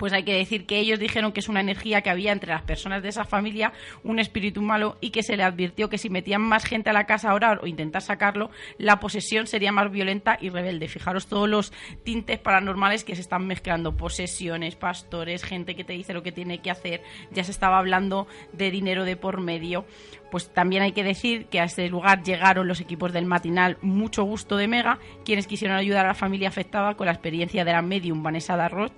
[0.02, 2.64] pues hay que decir que ellos dijeron que es una energía que había entre las
[2.64, 3.72] personas de esa familia,
[4.04, 7.06] un espíritu malo, y que se le advirtió que si metían más gente a la
[7.06, 10.88] casa a orar o intentar sacarlo, la posesión sería más violenta y rebelde.
[10.88, 11.72] Fijaros todos los
[12.04, 16.64] tintes paranormales que se están mezclando, posesiones, pastores, gente que te dice lo que tiene
[16.64, 19.86] que hacer, ya se estaba hablando de dinero de por medio.
[20.32, 24.24] Pues también hay que decir que a este lugar llegaron los equipos del matinal Mucho
[24.24, 27.82] Gusto de Mega, quienes quisieron ayudar a la familia afectada con la experiencia de la
[27.82, 28.94] medium Vanessa Darroch,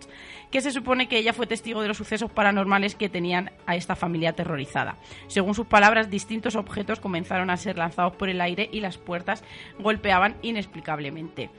[0.53, 3.95] que se supone que ella fue testigo de los sucesos paranormales que tenían a esta
[3.95, 4.97] familia aterrorizada.
[5.25, 9.43] Según sus palabras, distintos objetos comenzaron a ser lanzados por el aire y las puertas
[9.79, 11.49] golpeaban inexplicablemente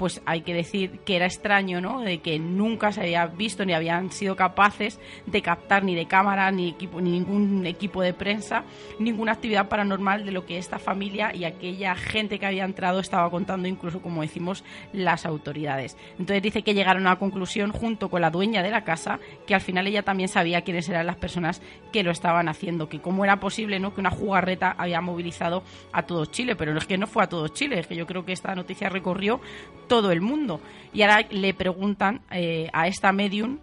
[0.00, 2.00] pues hay que decir que era extraño, ¿no?
[2.00, 6.50] De que nunca se había visto ni habían sido capaces de captar ni de cámara,
[6.50, 8.64] ni, equipo, ni ningún equipo de prensa,
[8.98, 13.28] ninguna actividad paranormal de lo que esta familia y aquella gente que había entrado estaba
[13.28, 15.98] contando, incluso como decimos las autoridades.
[16.18, 19.54] Entonces dice que llegaron a la conclusión junto con la dueña de la casa que
[19.54, 21.60] al final ella también sabía quiénes eran las personas
[21.92, 23.92] que lo estaban haciendo, que cómo era posible, ¿no?
[23.92, 27.48] Que una jugarreta había movilizado a todo Chile, pero es que no fue a todo
[27.48, 29.42] Chile, es que yo creo que esta noticia recorrió
[29.90, 30.60] todo el mundo.
[30.94, 33.58] Y ahora le preguntan eh, a esta medium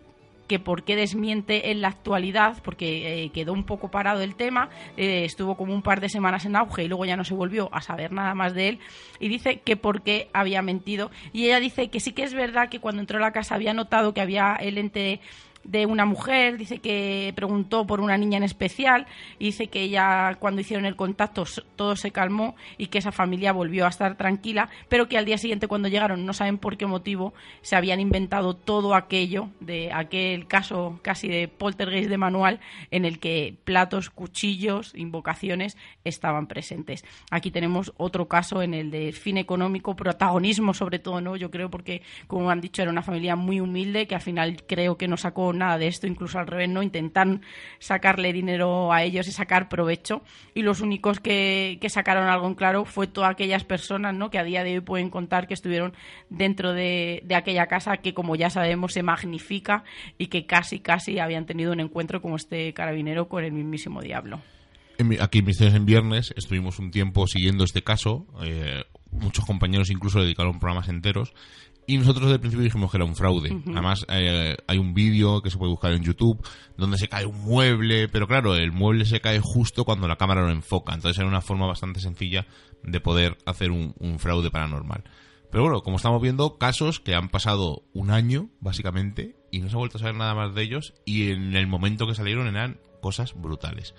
[0.49, 4.69] que por qué desmiente en la actualidad, porque eh, quedó un poco parado el tema,
[4.97, 7.69] eh, estuvo como un par de semanas en auge y luego ya no se volvió
[7.71, 8.79] a saber nada más de él,
[9.21, 11.11] y dice que por qué había mentido.
[11.31, 13.73] Y ella dice que sí que es verdad que cuando entró a la casa había
[13.73, 15.21] notado que había el ente
[15.67, 19.05] de una mujer, dice que preguntó por una niña en especial,
[19.39, 21.43] dice que ella cuando hicieron el contacto
[21.75, 25.37] todo se calmó y que esa familia volvió a estar tranquila, pero que al día
[25.37, 30.47] siguiente cuando llegaron no saben por qué motivo se habían inventado todo aquello de aquel
[30.47, 37.03] caso casi de poltergeist de manual en el que platos, cuchillos, invocaciones estaban presentes.
[37.29, 41.35] Aquí tenemos otro caso en el de fin económico, protagonismo sobre todo, ¿no?
[41.35, 44.97] Yo creo porque como han dicho era una familia muy humilde que al final creo
[44.97, 46.83] que no sacó nada de esto, incluso al revés, ¿no?
[46.83, 47.41] Intentan
[47.79, 50.21] sacarle dinero a ellos y sacar provecho.
[50.53, 54.29] Y los únicos que, sacaron algo en claro fue todas aquellas personas, ¿no?
[54.29, 55.93] Que a día de hoy pueden contar que estuvieron
[56.29, 59.83] dentro de, de aquella casa que, como ya sabemos, se magnifica
[60.17, 64.39] y que casi, casi habían tenido un encuentro como este carabinero con el mismísimo diablo.
[65.19, 68.25] Aquí en Misterios en Viernes estuvimos un tiempo siguiendo este caso.
[68.41, 71.33] Eh, muchos compañeros incluso dedicaron programas enteros
[71.89, 73.61] y nosotros desde el principio dijimos que era un fraude.
[73.65, 76.45] Además, eh, hay un vídeo que se puede buscar en YouTube
[76.75, 80.41] donde se cae un mueble, pero claro, el mueble se cae justo cuando la cámara
[80.41, 80.93] lo enfoca.
[80.93, 82.45] Entonces era una forma bastante sencilla
[82.83, 85.05] de poder hacer un, fraude paranormal.
[85.49, 89.75] Pero bueno, como estamos viendo, casos que han pasado un año, básicamente, y no se
[89.75, 92.81] ha vuelto a saber nada más de ellos, y en el momento que salieron eran
[93.01, 93.95] cosas brutales.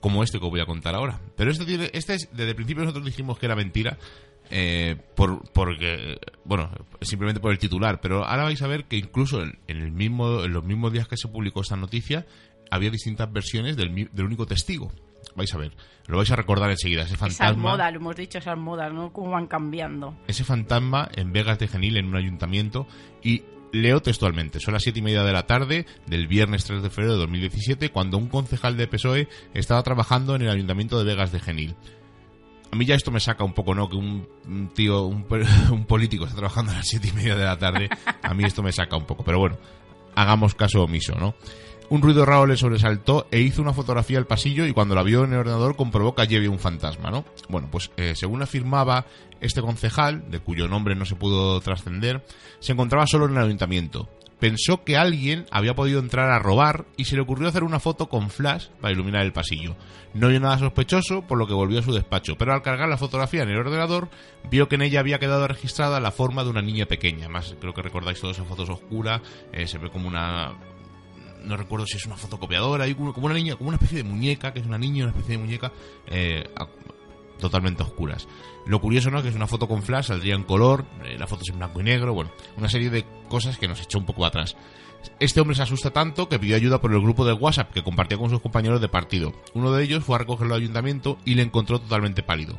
[0.00, 1.20] Como este que os voy a contar ahora.
[1.36, 3.98] Pero este, tiene, este es, desde el principio nosotros dijimos que era mentira,
[4.50, 9.42] eh, por, porque, bueno, simplemente por el titular, pero ahora vais a ver que incluso
[9.42, 12.26] en, el mismo, en los mismos días que se publicó esta noticia,
[12.70, 14.92] había distintas versiones del, del único testigo.
[15.34, 15.72] Vais a ver,
[16.06, 17.02] lo vais a recordar enseguida.
[17.02, 17.46] Ese fantasma.
[17.46, 19.12] Esas modas, lo hemos dicho, esas modas, ¿no?
[19.12, 20.16] Cómo van cambiando.
[20.26, 22.86] Ese fantasma en Vegas de Genil, en un ayuntamiento,
[23.22, 26.90] y leo textualmente, son las siete y media de la tarde del viernes 3 de
[26.90, 31.32] febrero de 2017, cuando un concejal de PSOE estaba trabajando en el ayuntamiento de Vegas
[31.32, 31.76] de Genil
[32.70, 33.88] a mí ya esto me saca un poco, ¿no?
[33.88, 37.88] Que un, tío, un, político está trabajando a las siete y media de la tarde.
[38.22, 39.24] A mí esto me saca un poco.
[39.24, 39.56] Pero bueno,
[40.14, 41.34] hagamos caso omiso, ¿no?
[41.88, 45.22] Un ruido raro le sobresaltó e hizo una fotografía al pasillo y cuando la vio
[45.22, 47.24] en el ordenador comprobó que allí había un fantasma, ¿no?
[47.48, 49.06] Bueno, pues eh, según afirmaba
[49.40, 52.24] este concejal, de cuyo nombre no se pudo trascender,
[52.58, 57.04] se encontraba solo en el ayuntamiento pensó que alguien había podido entrar a robar y
[57.04, 59.76] se le ocurrió hacer una foto con flash para iluminar el pasillo.
[60.14, 62.96] No vio nada sospechoso, por lo que volvió a su despacho, pero al cargar la
[62.96, 64.08] fotografía en el ordenador,
[64.50, 67.28] vio que en ella había quedado registrada la forma de una niña pequeña.
[67.28, 69.20] Más creo que recordáis todas esas fotos oscuras,
[69.52, 70.54] eh, se ve como una
[71.44, 74.58] no recuerdo si es una fotocopiadora, como una niña, como una especie de muñeca, que
[74.58, 75.72] es una niña, una especie de muñeca,
[76.08, 76.44] eh,
[77.38, 78.26] totalmente oscuras.
[78.66, 79.22] Lo curioso, ¿no?
[79.22, 81.80] Que es una foto con flash, saldría en color, eh, la foto es en blanco
[81.80, 84.56] y negro, bueno, una serie de cosas que nos echó un poco atrás.
[85.20, 88.18] Este hombre se asusta tanto que pidió ayuda por el grupo de WhatsApp que compartía
[88.18, 89.32] con sus compañeros de partido.
[89.54, 92.58] Uno de ellos fue a recogerlo al ayuntamiento y le encontró totalmente pálido.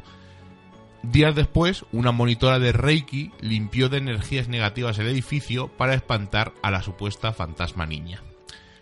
[1.03, 6.71] Días después, una monitora de Reiki limpió de energías negativas el edificio para espantar a
[6.71, 8.23] la supuesta fantasma niña.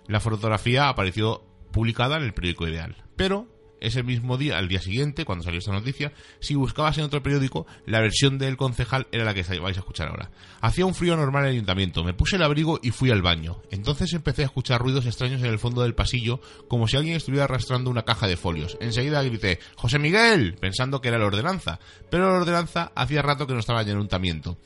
[0.08, 2.96] La fotografía apareció publicada en el periódico Ideal.
[3.16, 3.48] Pero
[3.80, 7.66] ese mismo día, al día siguiente, cuando salió esta noticia, si buscabas en otro periódico,
[7.86, 10.32] la versión del concejal era la que vais a escuchar ahora.
[10.62, 13.62] Hacía un frío normal en el ayuntamiento, me puse el abrigo y fui al baño.
[13.72, 17.46] Entonces empecé a escuchar ruidos extraños en el fondo del pasillo, como si alguien estuviera
[17.46, 18.78] arrastrando una caja de folios.
[18.80, 21.80] Enseguida grité, José Miguel, pensando que era la ordenanza.
[22.10, 24.58] Pero la ordenanza hacía rato que no estaba en el ayuntamiento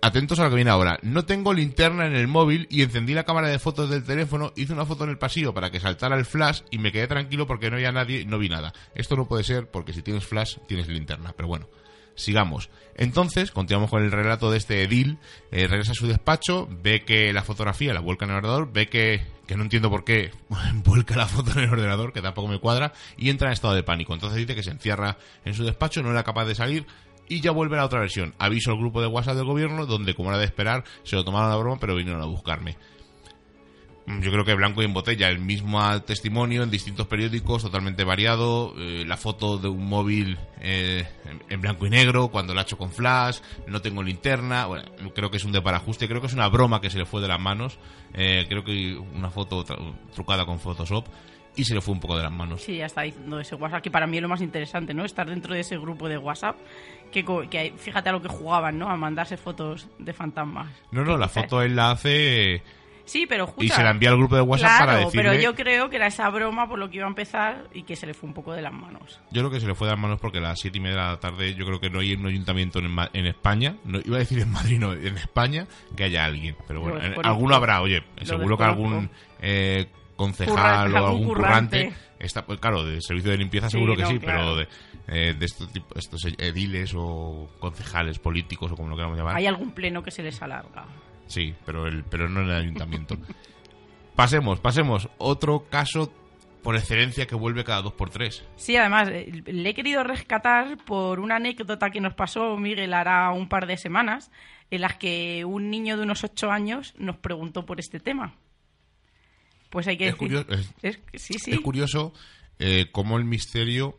[0.00, 0.98] atentos a lo que viene ahora.
[1.02, 4.72] No tengo linterna en el móvil y encendí la cámara de fotos del teléfono, hice
[4.72, 7.70] una foto en el pasillo para que saltara el flash y me quedé tranquilo porque
[7.70, 8.72] no había nadie no vi nada.
[8.94, 11.68] Esto no puede ser porque si tienes flash tienes linterna, pero bueno.
[12.16, 12.70] Sigamos.
[12.94, 15.18] Entonces, continuamos con el relato de este edil.
[15.52, 18.88] Eh, regresa a su despacho, ve que la fotografía la vuelca en el ordenador, ve
[18.88, 20.30] que, que no entiendo por qué
[20.84, 23.82] vuelca la foto en el ordenador, que tampoco me cuadra, y entra en estado de
[23.82, 24.14] pánico.
[24.14, 26.86] Entonces dice que se encierra en su despacho, no era capaz de salir,
[27.28, 28.34] y ya vuelve la otra versión.
[28.38, 31.52] Aviso al grupo de WhatsApp del gobierno, donde, como era de esperar, se lo tomaron
[31.52, 32.76] a broma, pero vinieron a buscarme.
[34.06, 38.04] Mm, yo creo que blanco y en botella, el mismo testimonio en distintos periódicos, totalmente
[38.04, 38.74] variado.
[38.78, 41.06] Eh, la foto de un móvil eh,
[41.48, 44.66] en blanco y negro, cuando la hecho con flash, no tengo linterna.
[44.66, 44.84] Bueno,
[45.14, 47.20] creo que es un de parajuste, creo que es una broma que se le fue
[47.20, 47.78] de las manos.
[48.14, 49.64] Eh, creo que una foto
[50.14, 51.06] trucada con Photoshop
[51.56, 52.62] y se le fue un poco de las manos.
[52.62, 55.04] Sí, ya está diciendo ese WhatsApp, que para mí es lo más interesante, ¿no?
[55.04, 56.56] Estar dentro de ese grupo de WhatsApp,
[57.10, 58.88] que, que fíjate a lo que jugaban, ¿no?
[58.88, 60.68] A mandarse fotos de fantasmas.
[60.92, 62.62] No, no, la foto él la hace...
[63.06, 65.22] Sí, pero Y se la envía al grupo de WhatsApp para decirle...
[65.22, 67.94] pero yo creo que era esa broma por lo que iba a empezar y que
[67.94, 69.20] se le fue un poco de las manos.
[69.30, 70.96] Yo creo que se le fue de las manos porque a las siete y media
[70.96, 74.16] de la tarde yo creo que no hay un ayuntamiento en, en España, no, iba
[74.16, 76.56] a decir en Madrid, no, en España, que haya alguien.
[76.66, 79.08] Pero bueno, alguno habrá, oye, seguro que algún...
[79.40, 79.86] Eh,
[80.16, 84.56] concejal o algún currante, está pues claro de servicio de limpieza seguro que sí pero
[84.56, 84.68] de,
[85.08, 89.36] eh, estos, estos ediles o concejales políticos o como lo queramos llamar.
[89.36, 90.86] Hay algún pleno que se les alarga.
[91.26, 93.16] Sí pero el pero no en el ayuntamiento.
[94.16, 95.08] Pasemos pasemos.
[95.18, 96.10] Otro caso
[96.66, 98.44] por excelencia que vuelve cada dos por tres.
[98.56, 103.30] Sí, además, eh, le he querido rescatar por una anécdota que nos pasó Miguel hará
[103.30, 104.32] un par de semanas,
[104.72, 108.34] en las que un niño de unos ocho años nos preguntó por este tema.
[109.70, 110.46] Pues hay que es Curioso,
[110.82, 110.98] es,
[111.62, 112.12] curioso
[112.58, 113.98] eh, cómo el misterio...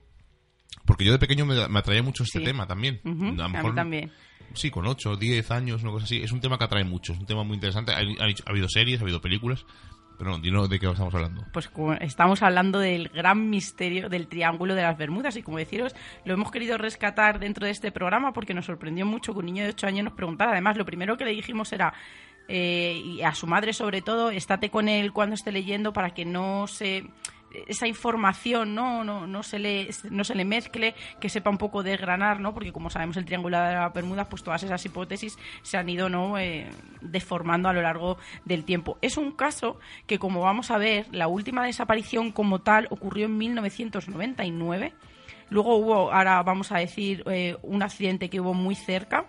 [0.86, 3.02] Porque yo de pequeño me, atraía mucho este tema también.
[3.04, 4.12] a, mí también.
[4.54, 6.22] Sí, con 8, 10 años, una cosa así.
[6.22, 7.92] Es un tema que atrae mucho, es un tema muy interesante.
[7.92, 9.66] Ha, habido series, ha habido películas.
[10.18, 11.46] Pero no, dino de qué estamos hablando.
[11.54, 11.70] Pues
[12.02, 16.52] estamos hablando del gran misterio del Triángulo de las Bermudas y como deciros, lo hemos
[16.52, 19.88] querido rescatar dentro de este programa porque nos sorprendió mucho que un niño de 8
[19.88, 20.54] años nos preguntara.
[20.54, 21.94] Además, lo primero que le dijimos era,
[22.48, 26.26] eh, y a su madre sobre todo, estate con él cuando esté leyendo para que
[26.26, 27.06] no se
[27.68, 31.84] esa información no no no se le no se le mezcle que sepa un poco
[31.84, 35.78] desgranar no porque como sabemos el triángulo de la Bermuda pues todas esas hipótesis se
[35.78, 36.70] han ido no eh,
[37.02, 38.98] deformando a lo largo del tiempo.
[39.02, 43.38] Es un caso que como vamos a ver la última desaparición como tal ocurrió en
[43.38, 44.94] 1999
[45.50, 49.26] luego hubo ahora vamos a decir eh, un accidente que hubo muy cerca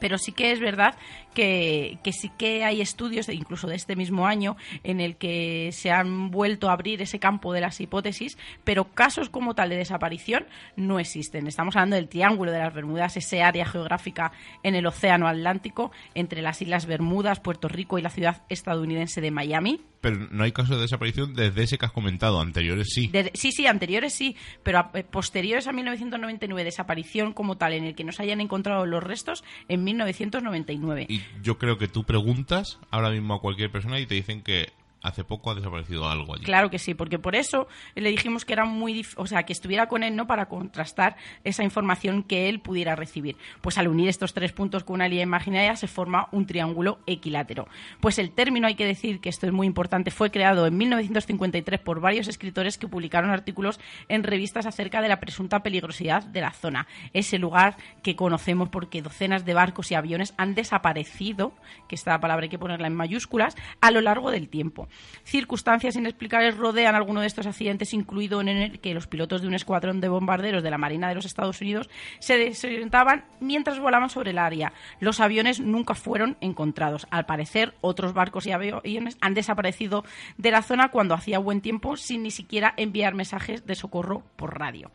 [0.00, 0.94] pero sí que es verdad
[1.34, 6.30] que, sí que hay estudios, incluso de este mismo año, en el que se han
[6.30, 10.98] vuelto a abrir ese campo de las hipótesis, pero casos como tal de desaparición no
[10.98, 11.46] existen.
[11.46, 14.32] Estamos hablando del Triángulo de las Bermudas, ese área geográfica
[14.62, 19.30] en el Océano Atlántico entre las Islas Bermudas, Puerto Rico y la ciudad estadounidense de
[19.30, 19.80] Miami.
[20.00, 23.10] Pero no hay casos de desaparición desde ese que has comentado, anteriores sí.
[23.34, 28.04] sí, sí, anteriores sí, pero eh, posteriores a 1999, desaparición como tal, en el que
[28.04, 31.06] no se hayan encontrado los restos, en 1999.
[31.08, 34.72] Y yo creo que tú preguntas ahora mismo a cualquier persona y te dicen que
[35.02, 36.44] hace poco ha desaparecido algo allí.
[36.44, 39.88] Claro que sí, porque por eso le dijimos que era muy, o sea, que estuviera
[39.88, 40.26] con él, ¿no?
[40.26, 43.36] Para contrastar esa información que él pudiera recibir.
[43.60, 47.68] Pues al unir estos tres puntos con una línea imaginaria se forma un triángulo equilátero.
[48.00, 51.80] Pues el término, hay que decir que esto es muy importante, fue creado en 1953
[51.80, 56.52] por varios escritores que publicaron artículos en revistas acerca de la presunta peligrosidad de la
[56.52, 56.86] zona.
[57.12, 61.52] Ese lugar que conocemos porque docenas de barcos y aviones han desaparecido,
[61.88, 64.88] que esta palabra hay que ponerla en mayúsculas, a lo largo del tiempo.
[65.24, 69.54] Circunstancias inexplicables rodean alguno de estos accidentes, incluido en el que los pilotos de un
[69.54, 74.30] escuadrón de bombarderos de la Marina de los Estados Unidos se desorientaban mientras volaban sobre
[74.30, 74.72] el área.
[75.00, 77.06] Los aviones nunca fueron encontrados.
[77.10, 80.04] Al parecer, otros barcos y aviones han desaparecido
[80.36, 84.58] de la zona cuando hacía buen tiempo sin ni siquiera enviar mensajes de socorro por
[84.58, 84.90] radio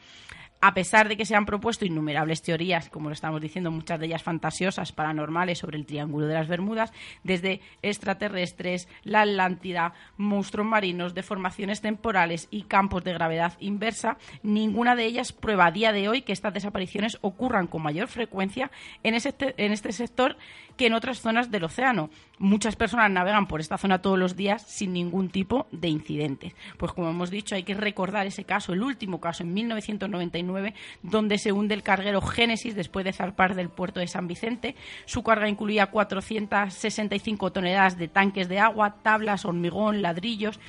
[0.61, 4.07] a pesar de que se han propuesto innumerables teorías, como lo estamos diciendo, muchas de
[4.07, 6.91] ellas fantasiosas, paranormales, sobre el Triángulo de las Bermudas,
[7.23, 15.05] desde extraterrestres, la Atlántida, monstruos marinos, deformaciones temporales y campos de gravedad inversa, ninguna de
[15.05, 18.71] ellas prueba a día de hoy que estas desapariciones ocurran con mayor frecuencia
[19.03, 20.37] en, en este sector
[20.77, 22.09] que en otras zonas del océano.
[22.39, 26.53] Muchas personas navegan por esta zona todos los días sin ningún tipo de incidentes.
[26.77, 30.73] Pues como hemos dicho, hay que recordar ese caso, el último caso en 1999,
[31.03, 34.75] donde se hunde el carguero Génesis después de zarpar del puerto de San Vicente.
[35.05, 40.59] Su carga incluía 465 toneladas de tanques de agua, tablas, hormigón, ladrillos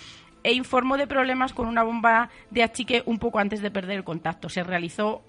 [0.43, 4.05] e informó de problemas con una bomba de achique un poco antes de perder el
[4.05, 4.49] contacto.
[4.49, 5.25] Se realizó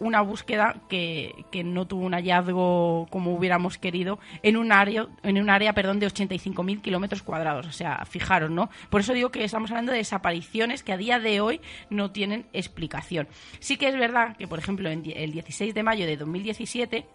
[0.00, 5.38] una búsqueda que, que, no tuvo un hallazgo como hubiéramos querido en un área, en
[5.40, 7.66] un área perdón, de 85.000 kilómetros cuadrados.
[7.66, 8.70] O sea, fijaros, ¿no?
[8.90, 12.46] Por eso digo que estamos hablando de desapariciones que a día de hoy no tienen
[12.52, 13.28] explicación.
[13.60, 17.06] Sí que es verdad que, por ejemplo, en el 16 de mayo de 2017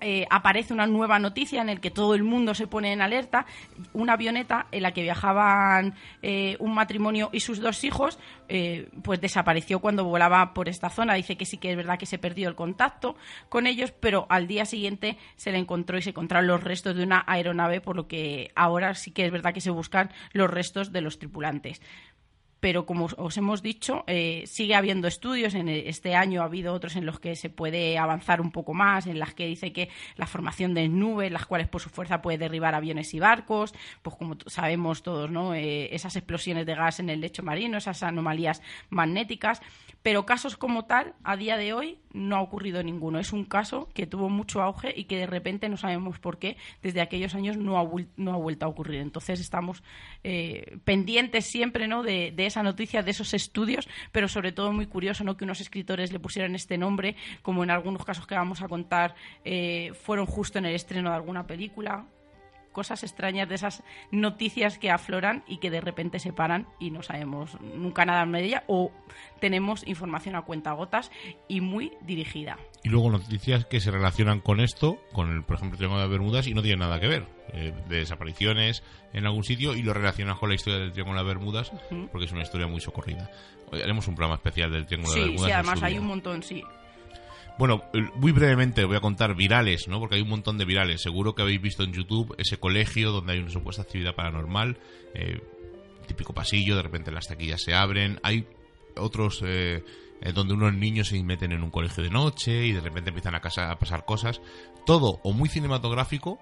[0.00, 3.46] eh, aparece una nueva noticia en el que todo el mundo se pone en alerta.
[3.92, 8.18] Una avioneta en la que viajaban eh, un matrimonio y sus dos hijos,
[8.48, 11.14] eh, pues desapareció cuando volaba por esta zona.
[11.14, 13.16] Dice que sí que es verdad que se perdió el contacto
[13.48, 17.02] con ellos, pero al día siguiente se le encontró y se encontraron los restos de
[17.02, 20.92] una aeronave, por lo que ahora sí que es verdad que se buscan los restos
[20.92, 21.80] de los tripulantes
[22.64, 25.52] pero como os hemos dicho, eh, sigue habiendo estudios.
[25.52, 29.06] En este año ha habido otros en los que se puede avanzar un poco más,
[29.06, 32.38] en las que dice que la formación de nubes, las cuales por su fuerza puede
[32.38, 35.54] derribar aviones y barcos, pues como sabemos todos, ¿no?
[35.54, 39.60] Eh, esas explosiones de gas en el lecho marino, esas anomalías magnéticas.
[40.02, 43.18] Pero casos como tal, a día de hoy, no ha ocurrido ninguno.
[43.18, 46.56] Es un caso que tuvo mucho auge y que de repente no sabemos por qué
[46.82, 49.00] desde aquellos años no ha, vuelto a ocurrir.
[49.00, 49.82] Entonces estamos
[50.22, 52.02] eh, pendientes siempre ¿no?
[52.02, 55.36] de, esa noticia, de esos estudios, pero sobre todo muy curioso ¿no?
[55.36, 59.16] que unos escritores le pusieran este nombre, como en algunos casos que vamos a contar
[59.44, 62.06] eh, fueron justo en el estreno de alguna película
[62.74, 67.02] cosas extrañas de esas noticias que afloran y que de repente se paran y no
[67.02, 68.90] sabemos nunca nada de ella o
[69.40, 71.10] tenemos información a cuenta gotas
[71.48, 72.58] y muy dirigida.
[72.82, 76.08] Y luego noticias que se relacionan con esto, con el, por ejemplo, el Triángulo de
[76.08, 77.26] Bermudas y no tienen nada que ver.
[77.52, 81.26] Eh, de desapariciones en algún sitio y lo relacionan con la historia del Triángulo de
[81.26, 81.70] Bermudas
[82.10, 83.30] porque es una historia muy socorrida.
[83.70, 85.46] Hoy haremos un programa especial del Triángulo de Bermudas.
[85.46, 86.64] Sí, además hay un montón, sí.
[87.56, 87.82] Bueno,
[88.16, 90.00] muy brevemente voy a contar virales, ¿no?
[90.00, 91.02] Porque hay un montón de virales.
[91.02, 94.78] Seguro que habéis visto en YouTube ese colegio donde hay una supuesta actividad paranormal,
[95.14, 95.40] eh,
[96.06, 98.18] típico pasillo, de repente las taquillas se abren.
[98.24, 98.48] Hay
[98.96, 99.84] otros eh,
[100.34, 103.38] donde unos niños se meten en un colegio de noche y de repente empiezan a,
[103.38, 104.40] a pasar cosas.
[104.84, 106.40] Todo o muy cinematográfico,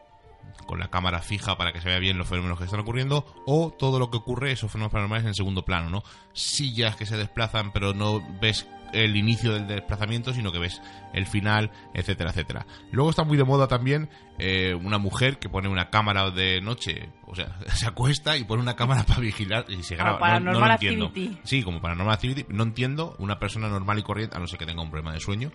[0.67, 3.71] con la cámara fija para que se vea bien los fenómenos que están ocurriendo, o
[3.71, 6.03] todo lo que ocurre, esos fenómenos paranormales en segundo plano, ¿no?
[6.33, 10.81] Sillas que se desplazan pero no ves el inicio del desplazamiento, sino que ves
[11.13, 12.67] el final, etcétera, etcétera.
[12.91, 17.11] Luego está muy de moda también eh, una mujer que pone una cámara de noche,
[17.27, 20.41] o sea, se acuesta y pone una cámara para vigilar y se graba.
[20.41, 21.13] no, lo entiendo.
[21.45, 22.47] Sí, como para normal activity.
[22.49, 25.21] No entiendo una persona normal y corriente, a no ser que tenga un problema de
[25.21, 25.53] sueño,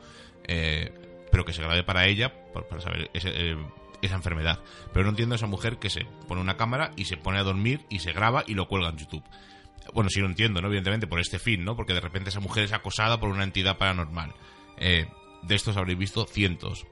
[0.47, 0.93] eh,
[1.31, 3.55] pero que se grabe para ella, para saber eh,
[4.01, 4.59] esa enfermedad.
[4.93, 7.43] Pero no entiendo a esa mujer que se pone una cámara y se pone a
[7.43, 9.23] dormir y se graba y lo cuelga en YouTube
[9.93, 10.67] bueno, sí lo entiendo, ¿no?
[10.67, 11.75] Evidentemente, por este fin, ¿no?
[11.75, 14.33] Porque de repente esa mujer es acosada por una entidad paranormal.
[14.77, 15.07] Eh,
[15.43, 16.85] de estos habréis visto cientos.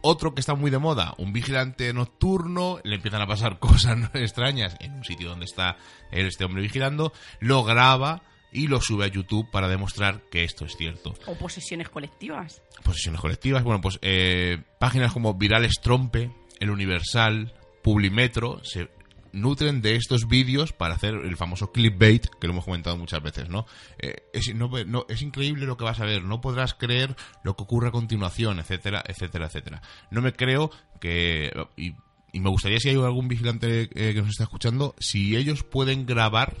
[0.00, 4.76] Otro que está muy de moda, un vigilante nocturno, le empiezan a pasar cosas extrañas
[4.80, 5.76] en un sitio donde está
[6.10, 10.76] este hombre vigilando, lo graba y lo sube a YouTube para demostrar que esto es
[10.76, 11.14] cierto.
[11.26, 12.62] O posesiones colectivas.
[12.82, 16.30] Posesiones colectivas, bueno, pues eh, páginas como Virales Trompe,
[16.60, 18.88] El Universal, Publimetro, se
[19.32, 23.48] nutren de estos vídeos para hacer el famoso clickbait que lo hemos comentado muchas veces,
[23.48, 23.66] ¿no?
[23.98, 24.70] Eh, es, no,
[25.08, 28.58] es increíble lo que vas a ver, no podrás creer lo que ocurre a continuación,
[28.58, 29.82] etcétera, etcétera, etcétera.
[30.10, 31.52] No me creo que...
[31.76, 31.94] Y,
[32.34, 36.56] me gustaría si hay algún vigilante eh, que nos está escuchando, si ellos pueden grabar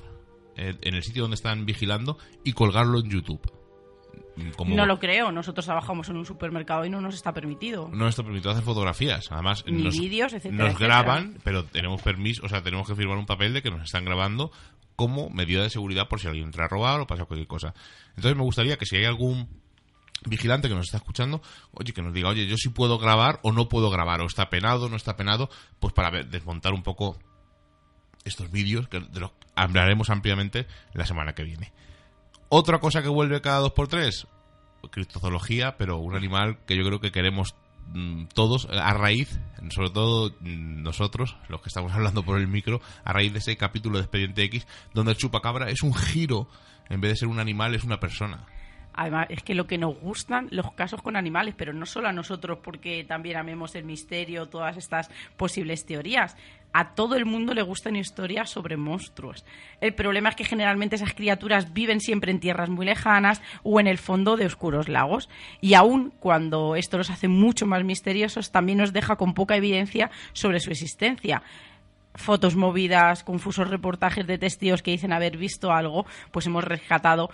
[0.56, 3.57] eh, en el sitio donde están vigilando y colgarlo en YouTube.
[4.66, 7.88] No lo creo, nosotros trabajamos en un supermercado y no nos está permitido.
[7.92, 12.44] No está permitido hacer fotografías, además Ni nos, vídeos, etcétera, nos graban, pero tenemos permiso,
[12.44, 14.52] o sea, tenemos que firmar un papel de que nos están grabando
[14.96, 17.74] como medida de seguridad por si alguien entra a robar o pasa cualquier cosa.
[18.10, 19.48] Entonces me gustaría que si hay algún
[20.26, 21.40] vigilante que nos está escuchando,
[21.72, 24.50] oye, que nos diga, oye, yo sí puedo grabar o no puedo grabar, o está
[24.50, 27.16] penado, no está penado, pues para desmontar un poco
[28.24, 31.72] estos vídeos, que de los hablaremos ampliamente la semana que viene.
[32.50, 34.26] Otra cosa que vuelve cada dos por tres,
[34.90, 37.54] cristozoología, pero un animal que yo creo que queremos
[37.92, 39.38] mm, todos a raíz,
[39.70, 43.56] sobre todo mm, nosotros, los que estamos hablando por el micro, a raíz de ese
[43.56, 46.48] capítulo de Expediente X, donde el chupacabra es un giro,
[46.88, 48.46] en vez de ser un animal, es una persona.
[49.00, 52.12] Además, es que lo que nos gustan los casos con animales, pero no solo a
[52.12, 56.36] nosotros porque también amemos el misterio, todas estas posibles teorías.
[56.72, 59.44] A todo el mundo le gustan historias sobre monstruos.
[59.80, 63.86] El problema es que generalmente esas criaturas viven siempre en tierras muy lejanas o en
[63.86, 65.28] el fondo de oscuros lagos.
[65.60, 70.10] Y aun cuando esto los hace mucho más misteriosos, también nos deja con poca evidencia
[70.32, 71.42] sobre su existencia
[72.14, 77.30] fotos movidas, confusos reportajes de testigos que dicen haber visto algo, pues hemos rescatado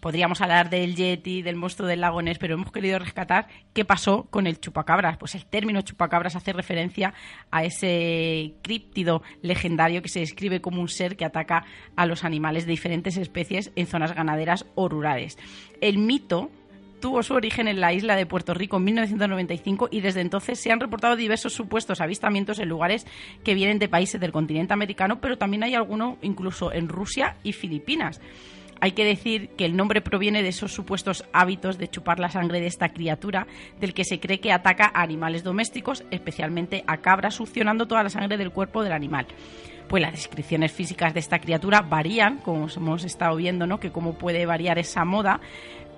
[0.00, 4.24] podríamos hablar del Yeti, del monstruo del lago Ness, pero hemos querido rescatar qué pasó
[4.30, 5.16] con el chupacabras.
[5.16, 7.14] Pues el término chupacabras hace referencia
[7.50, 11.64] a ese críptido legendario que se describe como un ser que ataca
[11.96, 15.38] a los animales de diferentes especies en zonas ganaderas o rurales.
[15.80, 16.50] El mito
[17.00, 20.72] tuvo su origen en la isla de Puerto Rico en 1995 y desde entonces se
[20.72, 23.06] han reportado diversos supuestos avistamientos en lugares
[23.44, 27.52] que vienen de países del continente americano, pero también hay algunos incluso en Rusia y
[27.52, 28.20] Filipinas.
[28.80, 32.60] Hay que decir que el nombre proviene de esos supuestos hábitos de chupar la sangre
[32.60, 33.46] de esta criatura,
[33.80, 38.10] del que se cree que ataca a animales domésticos, especialmente a cabras, succionando toda la
[38.10, 39.26] sangre del cuerpo del animal
[39.88, 43.80] pues las descripciones físicas de esta criatura varían, como hemos estado viendo, ¿no?
[43.80, 45.40] Que cómo puede variar esa moda,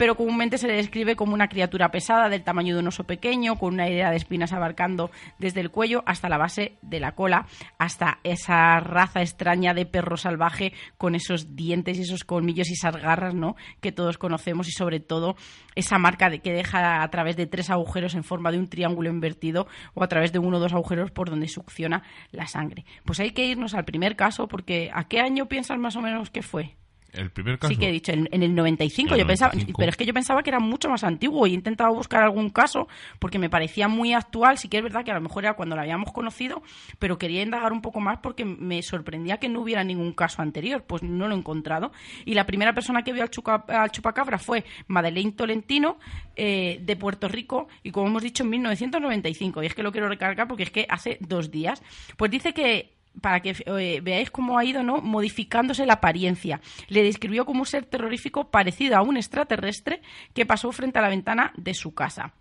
[0.01, 3.57] pero comúnmente se le describe como una criatura pesada del tamaño de un oso pequeño,
[3.57, 7.47] con una hilera de espinas abarcando desde el cuello hasta la base de la cola,
[7.77, 12.97] hasta esa raza extraña de perro salvaje con esos dientes y esos colmillos y esas
[12.97, 13.57] garras, ¿no?
[13.83, 15.37] Que todos conocemos y sobre todo
[15.75, 19.11] esa marca de que deja a través de tres agujeros en forma de un triángulo
[19.11, 22.87] invertido o a través de uno o dos agujeros por donde succiona la sangre.
[23.05, 26.31] Pues hay que irnos al primer caso porque ¿a qué año piensas más o menos
[26.31, 26.81] que fue?
[27.13, 27.73] El primer caso.
[27.73, 30.51] Sí que he dicho, en, el 95, yo pensaba, pero es que yo pensaba que
[30.51, 32.89] era mucho más antiguo y he intentado buscar algún caso
[33.19, 35.77] porque me parecía muy actual, sí que es verdad que a lo mejor era cuando
[35.77, 36.63] lo habíamos conocido,
[36.99, 40.85] pero quería indagar un poco más porque me sorprendía que no hubiera ningún caso anterior,
[40.87, 41.93] pues no lo he encontrado.
[42.25, 45.99] Y la primera persona que vio al, chupacabra fue Madeleine Tolentino
[46.37, 50.09] eh, de Puerto Rico y como hemos dicho en 1995, y es que lo quiero
[50.09, 51.83] recargar porque es que hace dos días,
[52.17, 54.99] pues dice que para que eh, veáis cómo ha ido ¿no?
[54.99, 56.61] modificándose la apariencia.
[56.89, 60.03] Le describió como un ser terrorífico parecido a un extraterrestre
[60.35, 62.35] que pasó frente a la ventana de su casa.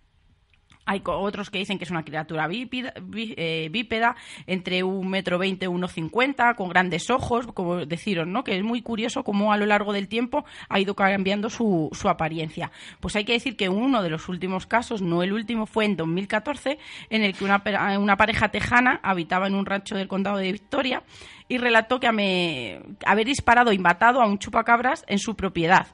[0.90, 4.16] Hay otros que dicen que es una criatura eh, bípeda,
[4.48, 8.44] entre un metro veinte y uno cincuenta, con grandes ojos, como deciros, ¿no?
[8.44, 12.10] Que es muy curioso cómo a lo largo del tiempo ha ido cambiando su, su
[12.10, 12.72] apariencia.
[13.00, 15.96] Pues hay que decir que uno de los últimos casos, no el último, fue en
[15.96, 16.80] 2014,
[17.12, 17.62] en el que una,
[18.00, 21.04] una pareja tejana habitaba en un rancho del condado de Victoria
[21.48, 25.86] y relató que haber disparado y matado a un chupacabras en su propiedad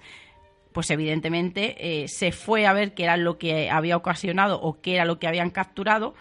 [0.76, 4.96] pues evidentemente eh, se fue a ver qué era lo que había ocasionado o qué
[4.96, 6.16] era lo que habían capturado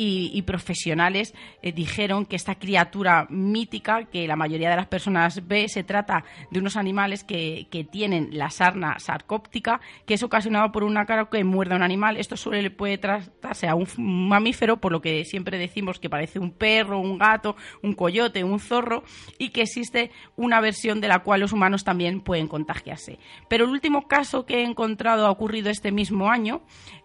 [0.00, 5.68] y, profesionales eh, dijeron que esta criatura mítica que la mayoría de las personas ve
[5.68, 11.06] se trata de unos animales que, tienen la sarna sarcóptica, que es ocasionado por una
[11.06, 12.16] cara que muerde a un animal.
[12.16, 16.50] Esto suele puede tratarse a un mamífero, por lo que siempre decimos que parece un
[16.50, 19.04] perro, un gato, un coyote, un zorro,
[19.38, 23.18] y que existe una versión de la cual los humanos también pueden contagiarse.
[23.48, 26.62] Pero el último caso que he encontrado ha ocurrido este mismo año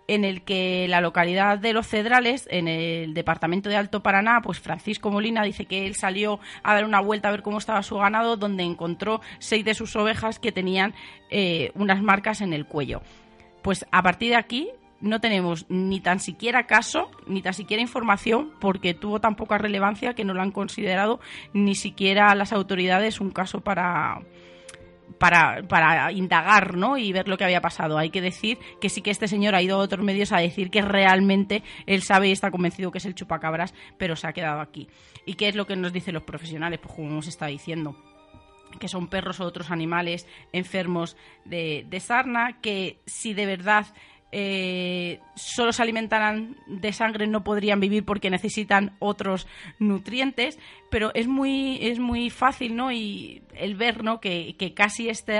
[0.08, 4.60] en el que la localidad de Los Cedrales, en el departamento de Alto Paraná, pues
[4.60, 7.98] Francisco Molina dice que él salió a dar una vuelta a ver cómo estaba su
[7.98, 10.94] ganado, donde encontró seis de sus ovejas que tenían
[11.30, 13.02] eh, unas marcas en el cuello.
[13.62, 18.52] Pues a partir de aquí no tenemos ni tan siquiera caso, ni tan siquiera información,
[18.60, 21.20] porque tuvo tan poca relevancia que no lo han considerado
[21.54, 24.22] ni siquiera las autoridades un caso para,
[25.24, 26.98] para, para indagar ¿no?
[26.98, 27.98] y ver lo que había pasado.
[27.98, 30.70] Hay que decir que sí que este señor ha ido a otros medios a decir
[30.70, 34.60] que realmente él sabe y está convencido que es el chupacabras, pero se ha quedado
[34.60, 34.90] aquí.
[35.26, 36.82] ¿Y qué es lo que nos dicen los profesionales?
[36.84, 37.96] Pues como hemos estado diciendo
[38.82, 41.16] que son perros o otros animales enfermos
[41.46, 43.86] de, de sarna, que si de verdad
[44.36, 49.46] eh, solo se alimentaran de sangre no podrían vivir porque necesitan otros
[49.78, 50.58] nutrientes,
[50.90, 52.92] pero es muy, es muy fácil, ¿no?
[52.92, 54.20] Y el ver, ¿no?
[54.20, 55.40] Que, casi este,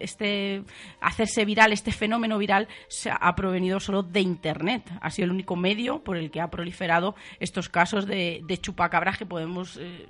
[0.00, 0.64] este
[1.02, 4.90] hacerse viral, este fenómeno viral, se ha provenido solo de Internet.
[5.02, 9.18] Ha sido el único medio por el que ha proliferado estos casos de, de chupacabras
[9.18, 9.76] que podemos...
[9.76, 10.06] Eh,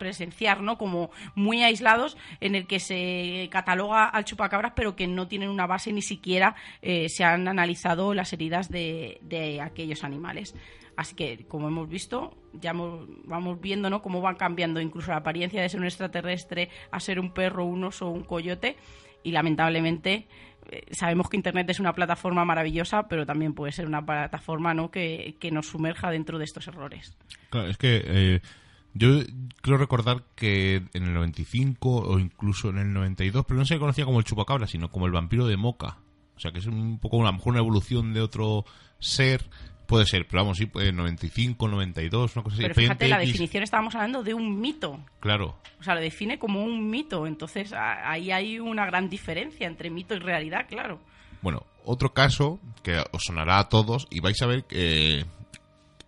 [0.00, 0.78] presenciar, ¿no?
[0.78, 5.66] Como muy aislados en el que se cataloga al chupacabras, pero que no tienen una
[5.66, 10.54] base ni siquiera eh, se han analizado las heridas de, aquellos animales.
[10.96, 14.02] Así que, como hemos visto, ya vamos viendo ¿no?
[14.02, 17.84] cómo van cambiando incluso la apariencia de ser un extraterrestre a ser un perro, un
[17.84, 18.76] oso o un coyote.
[19.22, 20.26] Y lamentablemente
[20.70, 24.90] eh, sabemos que Internet es una plataforma maravillosa, pero también puede ser una plataforma ¿no?
[24.90, 27.16] que, nos sumerja dentro de estos errores.
[27.50, 28.40] Claro, es que eh,
[28.92, 29.20] Yo
[29.62, 34.04] creo recordar que en el 95 o incluso en el 92, pero no se conocía
[34.04, 35.98] como el chupacabra, sino como el vampiro de Moca.
[36.36, 38.64] O sea, que es un poco a lo mejor una evolución de otro
[38.98, 39.44] ser.
[39.86, 42.62] Puede ser, pero vamos, sí, pues 95, 92, una cosa así.
[42.62, 45.00] Pero fíjate, la definición estábamos hablando de un mito.
[45.18, 45.56] Claro.
[45.80, 47.26] O sea, lo define como un mito.
[47.26, 51.00] Entonces, ahí hay una gran diferencia entre mito y realidad, claro.
[51.42, 55.24] Bueno, otro caso que os sonará a todos y vais a ver que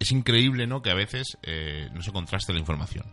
[0.02, 0.82] es increíble, ¿no?
[0.82, 3.06] Que a veces eh, no se contraste la información.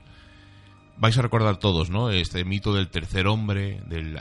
[0.98, 2.10] Vais a recordar todos, ¿no?
[2.10, 4.20] Este mito del tercer hombre, del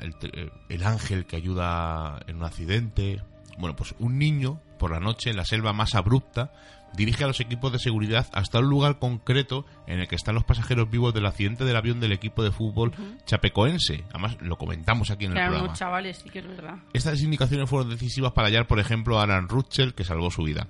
[0.69, 3.23] el ángel que ayuda en un accidente.
[3.59, 6.53] Bueno, pues un niño por la noche en la selva más abrupta,
[6.95, 10.45] dirige a los equipos de seguridad hasta un lugar concreto en el que están los
[10.45, 12.93] pasajeros vivos del accidente del avión del equipo de fútbol
[13.27, 14.05] chapecoense.
[14.11, 15.73] Además, lo comentamos aquí en el programa.
[15.73, 16.77] chavales, sí que es verdad.
[16.93, 20.69] Estas indicaciones fueron decisivas para hallar, por ejemplo, a Alan Rutschel, que salvó su vida.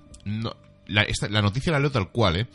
[0.89, 2.47] La, la noticia la leo tal cual, ¿eh?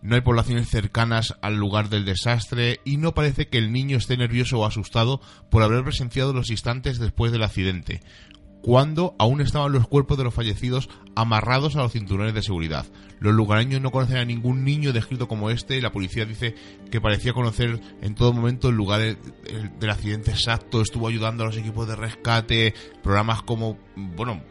[0.00, 4.16] No hay poblaciones cercanas al lugar del desastre y no parece que el niño esté
[4.16, 5.20] nervioso o asustado
[5.50, 8.00] por haber presenciado los instantes después del accidente
[8.62, 12.86] cuando aún estaban los cuerpos de los fallecidos amarrados a los cinturones de seguridad.
[13.20, 16.54] Los lugareños no conocen a ningún niño descrito como este y la policía dice
[16.90, 21.56] que parecía conocer en todo momento el lugar del accidente exacto, estuvo ayudando a los
[21.56, 24.42] equipos de rescate, programas como, bueno,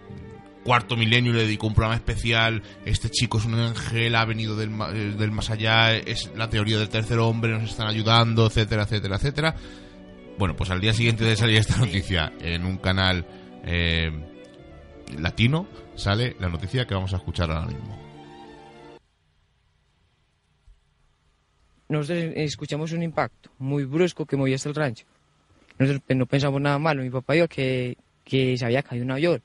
[0.68, 4.78] Cuarto Milenio le dedicó un programa especial, este chico es un ángel, ha venido del,
[5.18, 9.56] del más allá, es la teoría del tercer hombre, nos están ayudando, etcétera, etcétera, etcétera.
[10.38, 13.26] Bueno, pues al día siguiente de salir esta noticia en un canal
[13.64, 14.12] eh,
[15.18, 17.98] latino sale la noticia que vamos a escuchar ahora mismo.
[21.88, 25.06] Nosotros escuchamos un impacto muy brusco que movía hasta el rancho.
[25.80, 27.96] Nosotros no pensamos nada malo, mi papá y yo, que,
[28.26, 29.42] que se había caído un avión.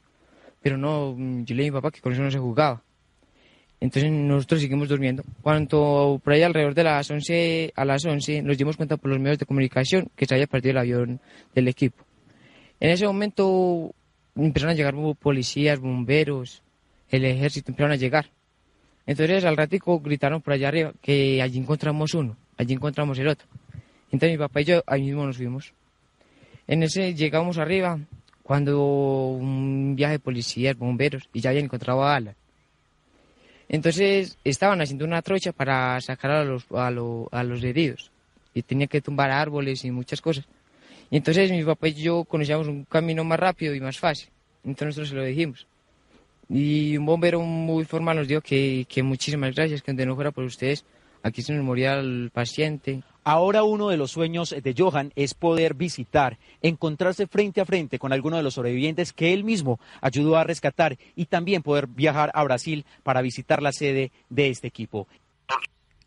[0.62, 2.82] Pero no, yo le dije a mi papá que con eso no se jugaba.
[3.80, 5.24] Entonces nosotros seguimos durmiendo.
[5.42, 9.18] Cuando por ahí alrededor de las 11, a las 11, nos dimos cuenta por los
[9.18, 11.20] medios de comunicación que se había perdido el avión
[11.52, 12.04] del equipo.
[12.78, 13.92] En ese momento
[14.36, 16.62] empezaron a llegar policías, bomberos,
[17.10, 18.26] el ejército empezaron a llegar.
[19.04, 23.48] Entonces al ratico gritaron por allá arriba que allí encontramos uno, allí encontramos el otro.
[24.12, 25.72] Entonces mi papá y yo ahí mismo nos fuimos.
[26.68, 27.98] En ese llegamos arriba
[28.42, 32.34] cuando un viaje de policías, bomberos, y ya habían encontrado a Alan.
[33.68, 38.10] Entonces estaban haciendo una trocha para sacar a los, a, a los heridos.
[38.54, 40.44] Y tenía que tumbar árboles y muchas cosas.
[41.10, 44.28] Y entonces mi papá y yo conocíamos un camino más rápido y más fácil.
[44.64, 45.66] Entonces nosotros se lo dijimos.
[46.48, 50.44] Y un bombero muy formal nos dijo que, que muchísimas gracias, que no fuera por
[50.44, 50.84] ustedes,
[51.22, 53.02] aquí se nos moría el paciente.
[53.24, 58.12] Ahora uno de los sueños de Johan es poder visitar, encontrarse frente a frente con
[58.12, 62.42] alguno de los sobrevivientes que él mismo ayudó a rescatar y también poder viajar a
[62.42, 65.06] Brasil para visitar la sede de este equipo.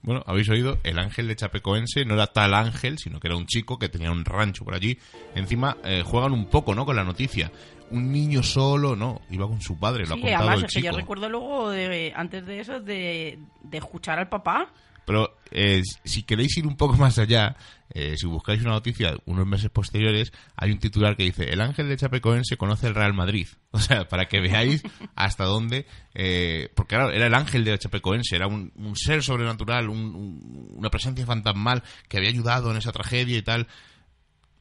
[0.02, 3.48] Bueno, habéis oído, el ángel de Chapecoense no era tal ángel, sino que era un
[3.48, 5.00] chico que tenía un rancho por allí.
[5.34, 6.86] Encima eh, juegan un poco, ¿no?
[6.86, 7.52] Con la noticia.
[7.90, 10.86] Un niño solo, no, iba con su padre, lo ha contado además, el chico.
[10.86, 14.72] yo recuerdo luego, de, antes de eso, de, de escuchar al papá
[15.06, 17.56] pero eh, si queréis ir un poco más allá,
[17.90, 21.88] eh, si buscáis una noticia unos meses posteriores, hay un titular que dice: El ángel
[21.88, 23.48] de Chapecoense conoce el Real Madrid.
[23.76, 24.84] O sea, para que veáis
[25.16, 25.86] hasta dónde.
[26.14, 31.84] Eh, porque claro, era el ángel de Chapecoense, era un, ser sobrenatural, una presencia fantasmal
[32.08, 33.68] que había ayudado en esa tragedia y tal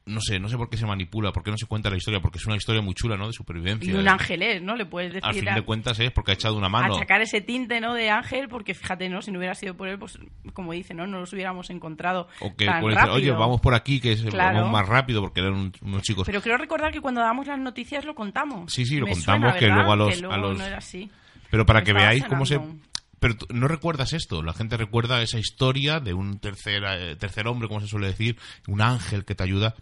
[0.06, 2.20] no sé, no sé por qué se manipula, por qué no se cuenta la historia,
[2.20, 3.26] porque es una historia muy chula, ¿no?
[3.26, 3.90] De supervivencia.
[3.90, 4.76] Y un ángel es, ¿no?
[4.76, 5.26] Le puedes decir.
[5.26, 6.96] Al fin de cuentas es porque ha echado una mano.
[6.96, 7.94] A sacar ese tinte, ¿no?
[7.94, 9.22] De ángel, porque fíjate, ¿no?
[9.22, 10.18] Si no hubiera sido por él, pues
[10.52, 11.06] como dice, ¿no?
[11.06, 12.28] No los hubiéramos encontrado.
[12.40, 16.02] O que tan oye, vamos por aquí, que es vamos más rápido, porque eran unos
[16.02, 16.26] chicos.
[16.26, 18.72] Pero creo recordar que cuando damos las noticias lo contamos.
[18.72, 20.22] Sí, sí, lo contamos, que luego a los.
[20.22, 20.58] a los...
[20.58, 21.10] No era así.
[21.50, 22.60] Pero para que veáis cómo se
[23.24, 24.42] pero no recuerdas esto.
[24.42, 28.36] La gente recuerda esa historia de un tercer, eh, tercer hombre, como se suele decir,
[28.68, 29.74] un ángel que te ayuda.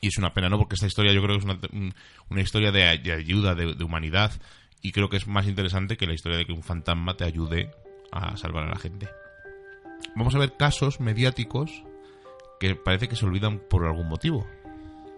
[0.00, 0.58] Y es una pena, ¿no?
[0.58, 1.58] Porque esta historia yo creo que es
[2.30, 4.32] una, historia de, ayuda, de, humanidad,
[4.82, 7.70] y creo que es más interesante que la historia de que un fantasma te ayude
[8.12, 9.08] a salvar a la gente.
[10.14, 11.82] Vamos a ver casos mediáticos
[12.60, 14.46] que parece que se olvidan por algún motivo.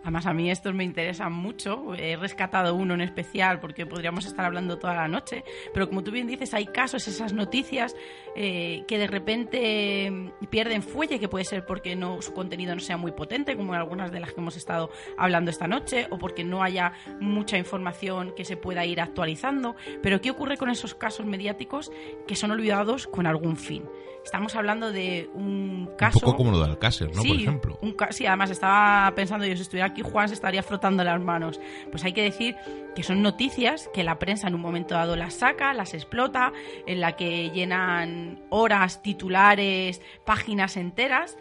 [0.09, 1.95] Además, a mí estos me interesan mucho.
[1.95, 5.45] He rescatado uno en especial porque podríamos estar hablando toda la noche.
[5.75, 7.95] Pero como tú bien dices, hay casos, esas noticias
[8.35, 12.97] eh, que de repente pierden fuelle, que puede ser porque no, su contenido no sea
[12.97, 14.89] muy potente, como algunas de las que hemos estado
[15.19, 19.77] hablando esta noche, o porque no haya mucha información que se pueda ir actualizando.
[20.03, 21.93] Pero ¿qué ocurre con esos casos mediáticos
[22.27, 23.85] que son olvidados con algún fin?
[24.25, 26.19] Estamos hablando de un caso...
[26.19, 27.23] Un poco como lo de Alcácer, ¿no?
[27.23, 27.79] Por ejemplo.
[28.11, 31.61] sí, además estaba pensando yo si estuviera aquí aquí Juan se estaría frotando las manos.
[31.91, 32.57] Pues hay que decir
[32.95, 36.53] que son noticias que la prensa en un momento dado las saca, las explota,
[36.87, 41.37] en la que llenan horas, titulares, páginas enteras.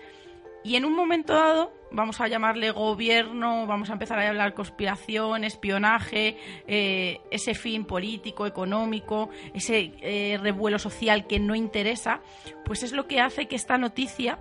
[0.64, 5.44] Y en un momento dado, vamos a llamarle gobierno, vamos a empezar a hablar conspiración,
[5.44, 6.38] espionaje,
[6.68, 12.22] eh, ese fin político, económico, ese eh, revuelo social que no interesa,
[12.66, 14.40] pues es lo que hace que esta noticia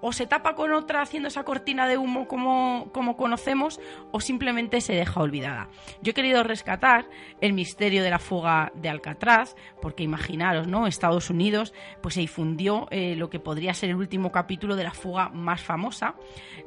[0.00, 3.80] o se tapa con otra haciendo esa cortina de humo como, como conocemos
[4.12, 5.68] o simplemente se deja olvidada.
[6.02, 7.06] Yo he querido rescatar
[7.40, 10.86] el misterio de la fuga de Alcatraz, porque imaginaros, ¿no?
[10.86, 11.72] Estados Unidos
[12.02, 15.62] pues se difundió eh, lo que podría ser el último capítulo de la fuga más
[15.62, 16.14] famosa,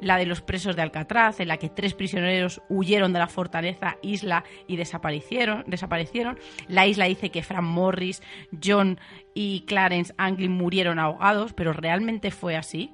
[0.00, 3.96] la de los presos de Alcatraz, en la que tres prisioneros huyeron de la fortaleza
[4.02, 5.64] isla y desaparecieron.
[5.66, 6.38] desaparecieron.
[6.68, 8.22] La isla dice que Frank Morris,
[8.62, 8.98] John
[9.34, 12.92] y Clarence Anglin murieron ahogados, pero realmente fue así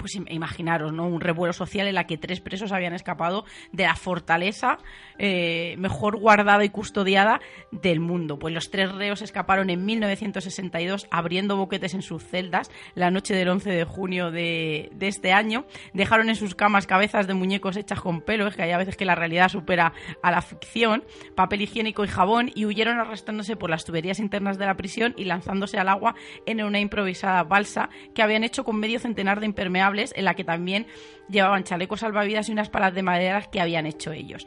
[0.00, 1.06] pues imaginaros, ¿no?
[1.06, 4.78] Un revuelo social en la que tres presos habían escapado de la fortaleza
[5.18, 7.40] eh, mejor guardada y custodiada
[7.70, 8.38] del mundo.
[8.38, 13.48] Pues los tres reos escaparon en 1962 abriendo boquetes en sus celdas la noche del
[13.50, 15.66] 11 de junio de, este año.
[15.92, 18.96] Dejaron en sus camas cabezas de muñecos hechas con pelo, es que hay a veces
[18.96, 19.92] que la realidad supera
[20.22, 24.64] a la ficción, papel higiénico y jabón y huyeron arrastrándose por las tuberías internas de
[24.64, 26.14] la prisión y lanzándose al agua
[26.46, 30.44] en una improvisada balsa que habían hecho con medio centenar de impermeables en la que
[30.44, 30.86] también
[31.28, 34.46] llevaban chalecos salvavidas y unas palas de madera que habían hecho ellos.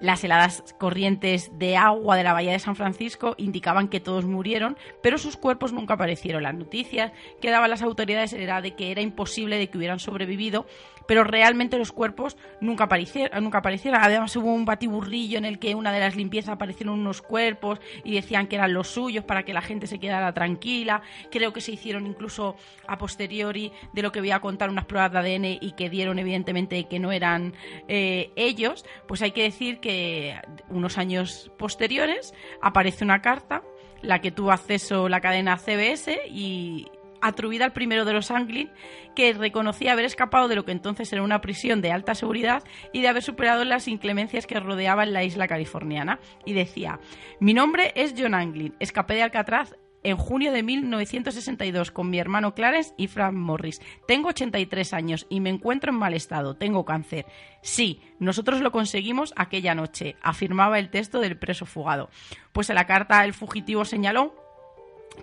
[0.00, 4.78] Las heladas corrientes de agua de la bahía de San Francisco indicaban que todos murieron,
[5.02, 6.42] pero sus cuerpos nunca aparecieron.
[6.42, 7.12] Las noticias
[7.42, 10.64] que daban las autoridades era de que era imposible de que hubieran sobrevivido
[11.10, 13.42] pero realmente los cuerpos nunca aparecieron.
[13.42, 14.00] Nunca aparecieron.
[14.00, 18.14] Además hubo un batiburrillo en el que una de las limpiezas aparecieron unos cuerpos y
[18.14, 21.02] decían que eran los suyos para que la gente se quedara tranquila.
[21.32, 22.54] Creo que se hicieron incluso
[22.86, 26.20] a posteriori de lo que voy a contar unas pruebas de ADN y que dieron
[26.20, 27.54] evidentemente que no eran
[27.88, 28.84] eh, ellos.
[29.08, 33.64] Pues hay que decir que unos años posteriores aparece una carta
[34.00, 36.86] la que tuvo acceso la cadena CBS y,
[37.20, 38.70] atribuida al primero de los Anglin,
[39.14, 42.62] que reconocía haber escapado de lo que entonces era una prisión de alta seguridad
[42.92, 46.20] y de haber superado las inclemencias que rodeaban la isla californiana.
[46.44, 47.00] Y decía,
[47.40, 52.54] mi nombre es John Anglin, escapé de Alcatraz en junio de 1962 con mi hermano
[52.54, 53.80] Clarence y Frank Morris.
[54.06, 56.56] Tengo 83 años y me encuentro en mal estado.
[56.56, 57.26] Tengo cáncer.
[57.62, 62.10] Sí, nosotros lo conseguimos aquella noche, afirmaba el texto del preso fugado.
[62.52, 64.34] Pues en la carta el fugitivo señaló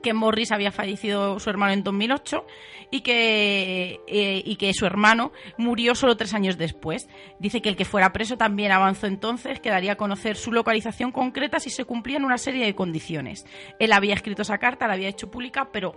[0.02, 2.46] que Morris había fallecido su hermano en 2008
[2.92, 7.10] y que, eh, y que su hermano murió solo tres años después.
[7.40, 11.12] Dice que el que fuera preso también avanzó entonces, que daría a conocer su localización
[11.12, 13.46] concreta si se cumplían una serie de condiciones.
[13.80, 15.96] Él había escrito esa carta, la había hecho pública, pero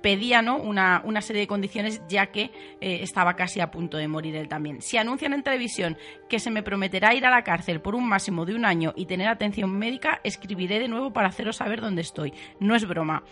[0.00, 0.56] pedía ¿no?
[0.56, 4.80] una, serie de condiciones ya que eh, estaba casi a punto de morir él también.
[4.80, 5.96] Si anuncian en televisión
[6.28, 9.06] que se me prometerá ir a la cárcel por un máximo de un año y
[9.06, 12.32] tener atención médica, escribiré de nuevo para haceros saber dónde estoy.
[12.60, 13.22] No es broma.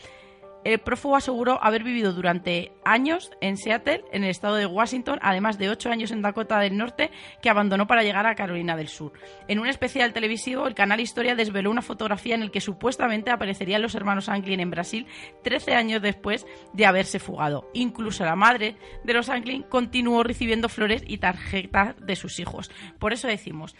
[0.67, 5.59] El prófugo aseguró haber vivido durante años en Seattle, en el estado de Washington, además
[5.59, 9.13] de ocho años en Dakota del Norte, que abandonó para llegar a Carolina del Sur.
[9.47, 13.81] En un especial televisivo, el canal Historia desveló una fotografía en la que supuestamente aparecerían
[13.81, 15.07] los hermanos Anglin en Brasil
[15.45, 17.71] 13 años después de haberse fugado.
[17.73, 22.73] Incluso la madre de los Anglin continuó recibiendo flores y tarjetas de sus hijos.
[22.99, 23.77] Por eso decimos,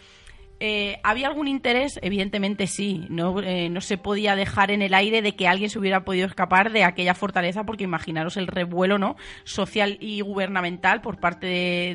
[0.59, 1.99] eh, ¿Había algún interés?
[2.01, 3.05] Evidentemente sí.
[3.09, 6.25] No, eh, no se podía dejar en el aire de que alguien se hubiera podido
[6.25, 9.17] escapar de aquella fortaleza, porque imaginaros el revuelo ¿no?
[9.43, 11.47] social y gubernamental por parte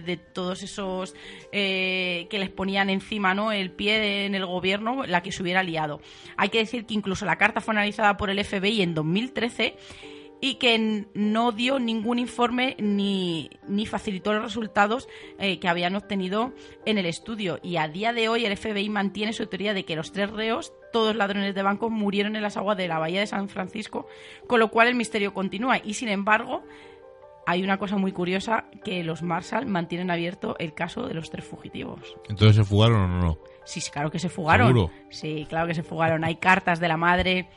[0.05, 1.15] de, todos esos
[1.51, 3.51] eh, que les ponían encima ¿no?
[3.51, 6.01] el pie en el gobierno, la que se hubiera liado.
[6.37, 9.77] Hay que decir que incluso la carta fue analizada por el FBI en 2013
[10.45, 16.53] y que no dio ningún informe ni, ni facilitó los resultados eh, que habían obtenido
[16.85, 17.61] en el estudio.
[17.63, 20.73] Y a día de hoy el FBI mantiene su teoría de que los tres reos,
[20.93, 24.09] todos ladrones de banco, murieron en las aguas de la bahía de San Francisco,
[24.49, 25.79] con lo cual el misterio continúa.
[25.79, 26.65] Y sin embargo,
[27.47, 31.45] hay una cosa muy curiosa que los Marshall mantienen abierto el caso de los tres
[31.45, 32.17] fugitivos.
[32.29, 33.39] ¿Entonces se fugaron o no?
[33.65, 34.91] Sí, claro que se fugaron.
[35.09, 36.25] Sí, claro que se fugaron.
[36.25, 37.49] Hay cartas de la madre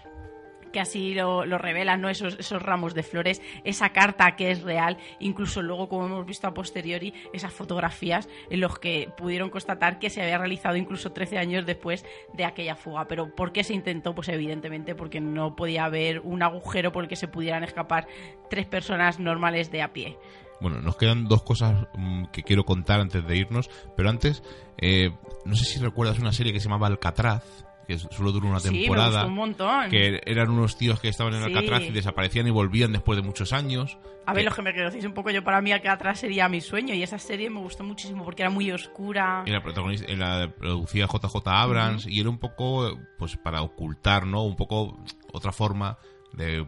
[0.76, 2.09] que así lo, revelan, ¿no?
[2.09, 6.47] Esos, esos ramos de flores, esa carta que es real, incluso luego, como hemos visto
[6.47, 11.38] a posteriori, esas fotografías en los que pudieron constatar que se había realizado incluso 13
[11.38, 12.03] años después
[12.34, 13.07] de aquella fuga.
[13.07, 14.13] Pero ¿por qué se intentó?
[14.13, 18.09] Pues evidentemente porque no podía haber un agujero por el que se pudieran escapar
[18.49, 20.17] tres personas normales de a pie.
[20.59, 24.43] Bueno, nos quedan dos cosas mm, que quiero contar antes de irnos, pero antes,
[24.78, 25.11] eh,
[25.45, 28.69] no sé si recuerdas una serie que se llamaba Alcatraz, que solo duró una Sí,
[28.71, 29.09] me temporada.
[29.23, 29.89] gustó un montón.
[29.89, 31.53] Que eran unos tíos que estaban en Sí.
[31.53, 33.97] Alcatraz y desaparecían y volvían después de muchos años.
[34.25, 36.49] A ver, Que- los que me conocéis un poco, yo para mí acá atrás sería
[36.49, 39.43] mi sueño y esa serie me gustó muchísimo porque era muy oscura.
[39.45, 44.43] Y la protagonista, la producía JJ Abrams y era un poco, pues para ocultar, ¿no?
[44.43, 44.97] Un poco
[45.31, 45.97] otra forma
[46.33, 46.65] de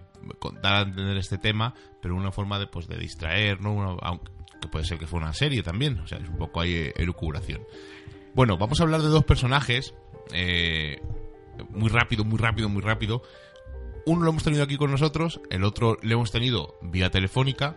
[0.61, 3.73] dar a entender este tema, pero una forma de, pues, de distraer, ¿no?
[3.73, 6.61] Una- aunque que puede ser que fue una serie también, o sea, es un poco
[6.61, 7.61] ahí eh, elucubración.
[8.33, 9.93] Bueno, vamos a hablar de dos personajes,
[10.33, 11.01] eh,
[11.69, 13.21] muy rápido, muy rápido, muy rápido.
[14.05, 17.75] Uno lo hemos tenido aquí con nosotros, el otro lo hemos tenido vía telefónica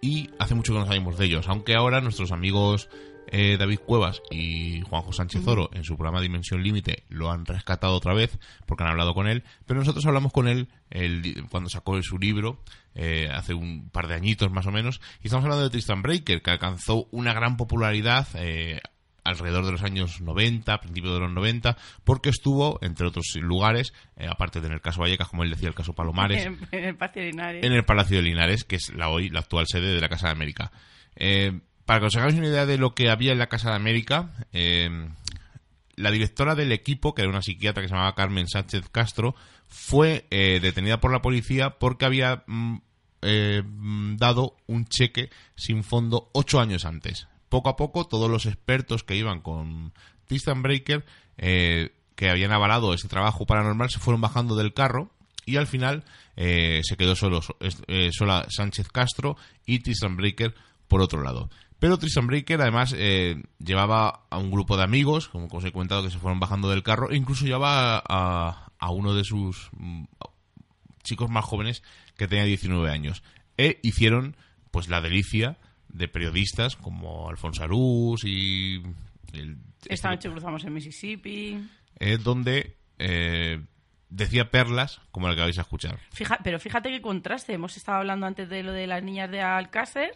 [0.00, 2.88] y hace mucho que no sabemos de ellos, aunque ahora nuestros amigos
[3.28, 7.94] eh, David Cuevas y Juanjo Sánchez Oro en su programa Dimensión Límite lo han rescatado
[7.94, 12.00] otra vez porque han hablado con él, pero nosotros hablamos con él el- cuando sacó
[12.02, 12.62] su libro
[12.94, 16.40] eh, hace un par de añitos más o menos y estamos hablando de Tristan Breaker
[16.40, 18.80] que alcanzó una gran popularidad eh,
[19.26, 24.26] alrededor de los años 90, principios de los 90, porque estuvo, entre otros lugares, eh,
[24.28, 26.96] aparte de en el caso Vallecas, como él decía, el caso Palomares, En, en el
[26.96, 27.64] Patio de Linares.
[27.64, 30.28] en el Palacio de Linares, que es la hoy la actual sede de la Casa
[30.28, 30.70] de América.
[31.16, 33.76] Eh, para que os hagáis una idea de lo que había en la Casa de
[33.76, 34.90] América, eh,
[35.96, 39.34] la directora del equipo, que era una psiquiatra que se llamaba Carmen Sánchez Castro,
[39.66, 42.76] fue eh, detenida por la policía porque había mm,
[43.22, 43.62] eh,
[44.16, 47.28] dado un cheque sin fondo ocho años antes.
[47.48, 49.92] Poco a poco, todos los expertos que iban con
[50.26, 51.04] Tristan Breaker,
[51.38, 55.10] eh, que habían avalado ese trabajo paranormal, se fueron bajando del carro
[55.44, 57.40] y al final eh, se quedó solo,
[57.86, 60.54] eh, sola Sánchez Castro y Tristan Breaker
[60.88, 61.48] por otro lado.
[61.78, 66.02] Pero Tristan Breaker además eh, llevaba a un grupo de amigos, como os he comentado,
[66.02, 70.04] que se fueron bajando del carro, e incluso llevaba a, a uno de sus mm,
[71.02, 71.82] chicos más jóvenes
[72.16, 73.22] que tenía 19 años.
[73.58, 74.36] E hicieron
[74.70, 75.58] pues la delicia
[75.96, 78.82] de periodistas como Alfonso Arús y...
[79.32, 79.56] el-
[79.88, 81.58] Esta noche cruzamos en Mississippi.
[81.98, 83.60] eh, donde eh,
[84.08, 85.98] decía perlas como la que vais a escuchar.
[86.12, 87.54] Fija- pero fíjate qué contraste.
[87.54, 90.14] Hemos estado hablando antes de lo de las niñas de Alcácer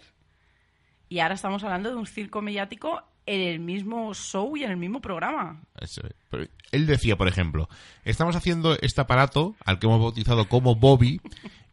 [1.08, 4.76] y ahora estamos hablando de un circo mediático en el mismo show y en el
[4.76, 5.62] mismo programa.
[5.80, 6.14] Eso es.
[6.30, 7.68] Pero Él decía, por ejemplo,
[8.04, 11.20] estamos haciendo este aparato al que hemos bautizado como Bobby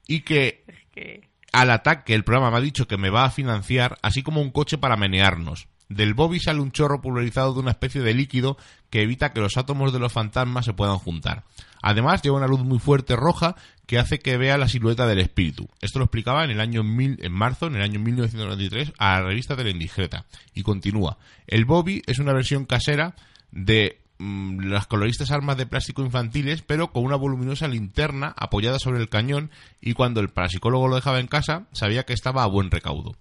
[0.07, 1.26] y que Que...
[1.51, 4.51] al ataque el programa me ha dicho que me va a financiar, así como un
[4.51, 5.67] coche para menearnos.
[5.89, 8.57] Del Bobby sale un chorro pulverizado de una especie de líquido
[8.89, 11.43] que evita que los átomos de los fantasmas se puedan juntar.
[11.81, 15.69] Además, lleva una luz muy fuerte roja que hace que vea la silueta del espíritu.
[15.79, 19.27] Esto lo explicaba en el año mil, en marzo, en el año 1993, a la
[19.27, 20.25] revista de la Indiscreta.
[20.53, 21.17] Y continúa.
[21.47, 23.15] El Bobby es una versión casera
[23.51, 28.99] de mm, las coloristas armas de plástico infantiles, pero con una voluminosa linterna apoyada sobre
[28.99, 29.51] el cañón
[29.81, 33.15] y cuando el parapsicólogo lo dejaba en casa, sabía que estaba a buen recaudo.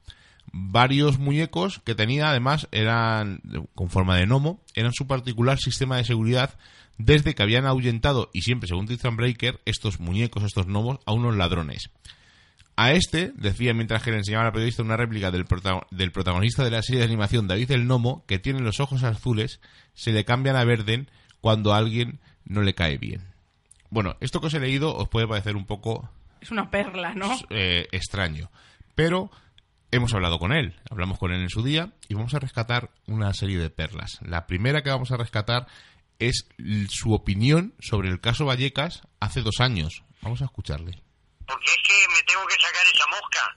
[0.52, 3.40] Varios muñecos que tenía además eran
[3.74, 6.56] con forma de gnomo, eran su particular sistema de seguridad
[6.98, 11.36] desde que habían ahuyentado, y siempre según Tristan Breaker, estos muñecos, estos gnomos, a unos
[11.36, 11.90] ladrones.
[12.78, 15.46] A este, decía mientras que le enseñaba a la periodista una réplica del,
[15.90, 19.60] del protagonista de la serie de animación David el Gnomo, que tiene los ojos azules,
[19.96, 23.32] se le cambian a verden cuando a alguien no le cae bien.
[23.90, 26.08] Bueno, esto que os he leído os puede parecer un poco
[26.40, 27.36] Es una perla, ¿no?
[27.50, 28.50] eh, extraño,
[28.94, 29.30] pero
[29.90, 33.32] hemos hablado con él, hablamos con él en su día y vamos a rescatar una
[33.34, 34.18] serie de perlas.
[34.22, 35.66] La primera que vamos a rescatar
[36.18, 36.46] es
[36.88, 40.02] su opinión sobre el caso Vallecas hace dos años.
[40.22, 41.02] Vamos a escucharle.
[41.46, 43.56] porque es que me tengo que sacar esa mosca.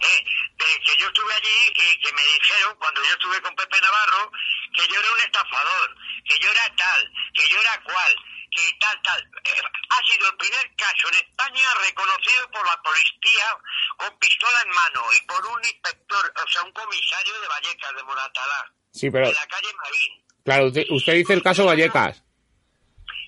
[0.00, 0.24] Eh,
[0.56, 4.30] de que yo estuve allí y que me dijeron, cuando yo estuve con Pepe Navarro,
[4.74, 8.14] que yo era un estafador, que yo era tal, que yo era cual,
[8.50, 9.20] que tal, tal.
[9.44, 13.58] Eh, ha sido el primer caso en España reconocido por la policía
[13.96, 18.02] con pistola en mano y por un inspector, o sea, un comisario de Vallecas, de
[18.02, 20.24] Moratalá, Sí, pero de la calle Marín.
[20.44, 22.22] claro, usted, usted dice el caso Vallecas.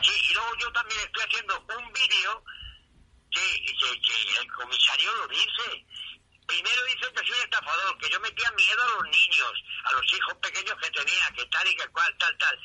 [0.03, 2.45] Sí, y luego yo también estoy haciendo un vídeo
[3.33, 5.87] que, que, que el comisario lo dice.
[6.47, 9.53] Primero dice que soy estafador, que yo metía miedo a los niños,
[9.85, 12.59] a los hijos pequeños que tenía, que tal y que cual, tal, tal.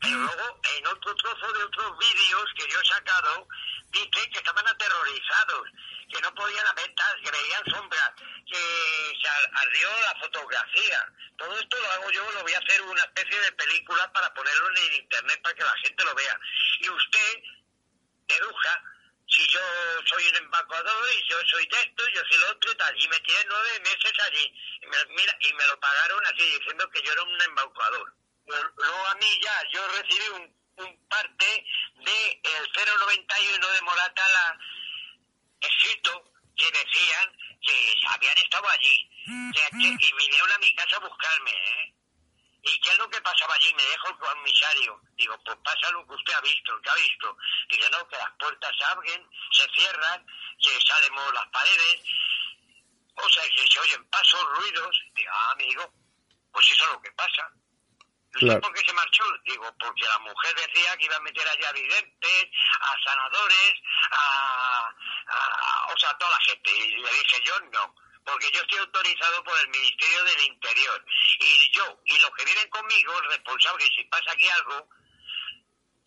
[0.00, 3.48] Pero luego, en otro trozo de otros vídeos que yo he sacado,
[3.90, 5.68] dice que estaban aterrorizados,
[6.08, 8.12] que no podían ver tal, que veían sombras,
[8.46, 11.12] que se ar- ardió la fotografía.
[11.36, 14.70] Todo esto lo hago yo, lo voy a hacer una especie de película para ponerlo
[14.70, 16.40] en el internet para que la gente lo vea.
[16.80, 17.42] Y usted
[18.28, 18.82] deduja
[19.36, 19.60] si yo
[20.06, 23.02] soy un embaucador y yo soy de esto, yo soy lo otro y tal.
[23.02, 24.52] Y me tiré nueve meses allí.
[24.82, 28.14] Y me, mira, y me lo pagaron así, diciendo que yo era un embaucador.
[28.46, 31.66] Luego a mí ya, yo recibí un, un parte
[32.04, 34.58] de el 091 de Moratala
[35.60, 39.10] escrito que decían que habían estado allí.
[39.54, 39.76] Sea, que-
[40.06, 41.94] y vinieron a mi casa a buscarme, ¿eh?
[42.66, 43.72] ¿Y qué es lo que pasaba allí?
[43.74, 45.00] Me dejo el comisario.
[45.16, 47.36] Digo, pues pasa lo que usted ha visto, ¿qué ha visto?
[47.70, 50.26] Dice, no, que las puertas se abren, se cierran,
[50.60, 52.00] se salen las paredes.
[53.14, 55.02] O sea, que se oyen pasos, ruidos.
[55.14, 55.92] Digo, ah, amigo,
[56.52, 57.50] pues eso es lo que pasa.
[58.38, 59.24] ¿Y por qué se marchó?
[59.44, 62.46] Digo, porque la mujer decía que iba a meter allá a videntes,
[62.80, 63.74] a sanadores,
[64.10, 64.94] a,
[65.28, 66.70] a, o sea, a toda la gente.
[66.76, 67.94] Y le dije, yo no
[68.26, 71.04] porque yo estoy autorizado por el Ministerio del Interior.
[71.38, 74.88] Y yo, y los que vienen conmigo, el responsable, si pasa aquí algo,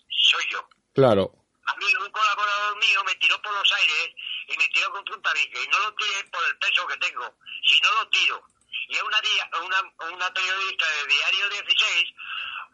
[0.10, 0.68] soy yo.
[0.94, 1.32] Claro.
[1.66, 4.10] A mí un colaborador mío me tiró por los aires
[4.48, 5.64] y me tiró contra un tabique.
[5.64, 8.44] Y no lo tiré por el peso que tengo, sino lo tiro.
[8.90, 12.14] Y una, día, una, una periodista de Diario 16,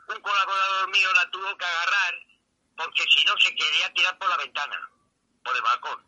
[0.08, 2.16] un colaborador mío la tuvo que agarrar
[2.78, 4.90] porque si no se quería tirar por la ventana,
[5.44, 6.04] por el balcón.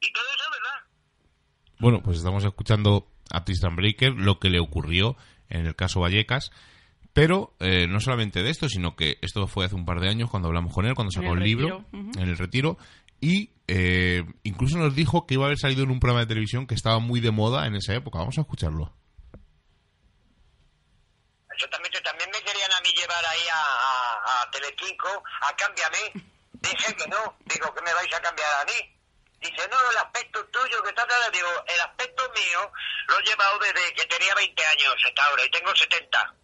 [0.00, 0.91] Y todo eso es verdad.
[1.82, 5.16] Bueno, pues estamos escuchando a Tristan Breaker, lo que le ocurrió
[5.48, 6.52] en el caso Vallecas.
[7.12, 10.30] Pero eh, no solamente de esto, sino que esto fue hace un par de años
[10.30, 12.78] cuando hablamos con él, cuando sacó el, libro en el retiro.
[13.20, 16.68] Y eh, incluso nos dijo que iba a haber salido en un programa de televisión
[16.68, 18.20] que estaba muy de moda en esa época.
[18.20, 18.94] Vamos a escucharlo.
[21.52, 26.30] Exactamente, también me querían a mí llevar ahí a, a, a Telecinco a Cámbiame.
[26.62, 29.01] Dije que no, digo que me vais a cambiar a mí.
[29.42, 32.70] Dice, no, el aspecto tuyo que está digo, el aspecto mío
[33.08, 36.34] lo he llevado desde que tenía 20 años hasta ahora y tengo 70.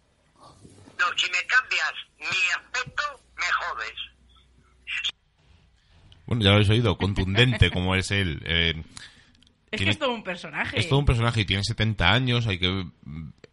[0.99, 3.03] No, si me cambias mi aspecto,
[3.37, 3.95] me jodes.
[6.25, 8.41] Bueno, ya lo habéis oído, contundente como es él.
[8.45, 8.83] Eh,
[9.71, 10.77] es que es todo un personaje.
[10.77, 12.85] Es todo un personaje y tiene 70 años, hay que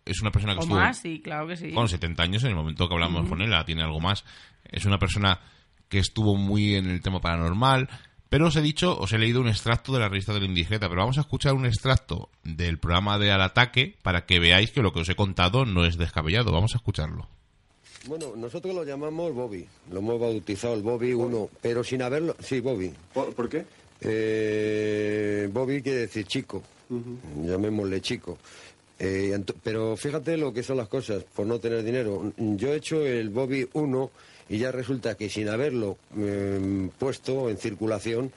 [0.06, 0.78] es una persona que o estuvo...
[0.78, 1.72] más, sí, claro que sí.
[1.72, 4.24] Con 70 años, en el momento que hablamos con él, tiene algo más.
[4.64, 5.40] Es una persona
[5.88, 7.88] que estuvo muy en el tema paranormal,
[8.28, 10.88] pero os he dicho, os he leído un extracto de la revista de la Indigeta,
[10.88, 14.82] pero vamos a escuchar un extracto del programa de Al Ataque para que veáis que
[14.82, 16.52] lo que os he contado no es descabellado.
[16.52, 17.28] Vamos a escucharlo.
[18.06, 22.36] Bueno, nosotros lo llamamos Bobby, lo hemos bautizado el Bobby 1, pero sin haberlo...
[22.40, 22.92] Sí, Bobby.
[23.12, 23.64] ¿Por, qué?
[24.00, 26.62] Eh, Bobby quiere decir chico,
[27.44, 28.38] llamémosle chico.
[28.98, 32.32] Eh, pero fíjate lo que son las cosas, por no tener dinero.
[32.36, 34.10] Yo he hecho el Bobby 1
[34.48, 38.32] y ya resulta que sin haberlo em, puesto en circulación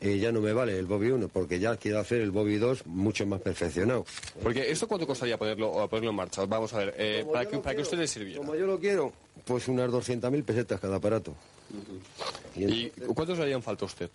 [0.00, 2.86] eh, ya no me vale el Bobby 1, porque ya quiero hacer el Bobby 2
[2.86, 4.04] mucho más perfeccionado.
[4.42, 6.44] Porque ¿esto cuánto costaría ponerlo, ponerlo en marcha?
[6.44, 8.38] Vamos a ver, eh, para, que, para que usted le sirviera.
[8.38, 9.12] Como yo lo quiero,
[9.46, 11.34] pues unas 200.000 pesetas cada aparato.
[12.54, 14.10] ¿Y, cuántos le harían falta a usted?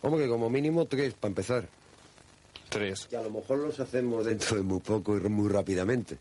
[0.00, 1.68] Como que como mínimo tres, para empezar.
[2.70, 3.08] Tres.
[3.10, 6.16] Y a lo mejor los hacemos dentro de muy poco y muy rápidamente.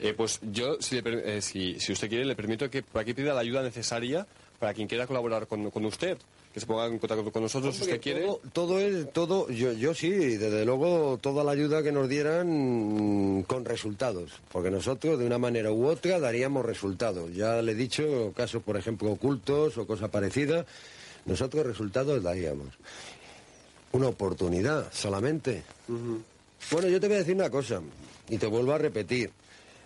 [0.00, 3.40] Eh, pues yo, eh, si, si, usted quiere, le permito que por aquí pida la
[3.40, 4.26] ayuda necesaria
[4.58, 6.18] para quien quiera colaborar con, usted.
[6.52, 8.26] Que se ponga en contacto con nosotros si usted quiere.
[8.52, 13.64] Todo, es, todo, yo, yo sí, desde luego, toda la ayuda que nos dieran con
[13.64, 14.32] resultados.
[14.50, 17.34] Porque nosotros, de una manera u otra, daríamos resultados.
[17.34, 20.64] Ya le he dicho, casos, por ejemplo, ocultos o cosas parecidas,
[21.26, 22.68] nosotros resultados daríamos.
[23.92, 25.62] Una oportunidad solamente.
[26.70, 27.80] Bueno, yo te voy a decir una cosa,
[28.28, 29.30] y te vuelvo a repetir.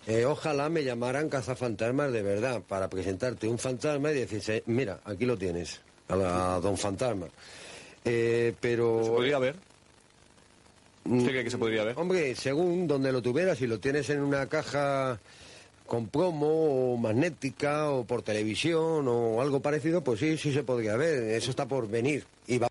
[0.07, 5.27] Eh, ojalá me llamaran cazafantasmas de verdad para presentarte un fantasma y decirse, mira, aquí
[5.27, 7.27] lo tienes, a, don fantasma.
[8.05, 9.05] Eh, pero...
[9.05, 9.57] ¿Se podría ver?
[11.05, 11.99] ¿Usted cree que se podría ver?
[11.99, 15.21] Hombre, según donde lo tuvieras, si lo tienes en una caja
[15.87, 20.97] con plomo o magnética o por televisión o algo parecido, pues sí, sí se podría
[20.97, 21.25] ver.
[21.35, 22.25] Eso está por venir.
[22.47, 22.69] Y va...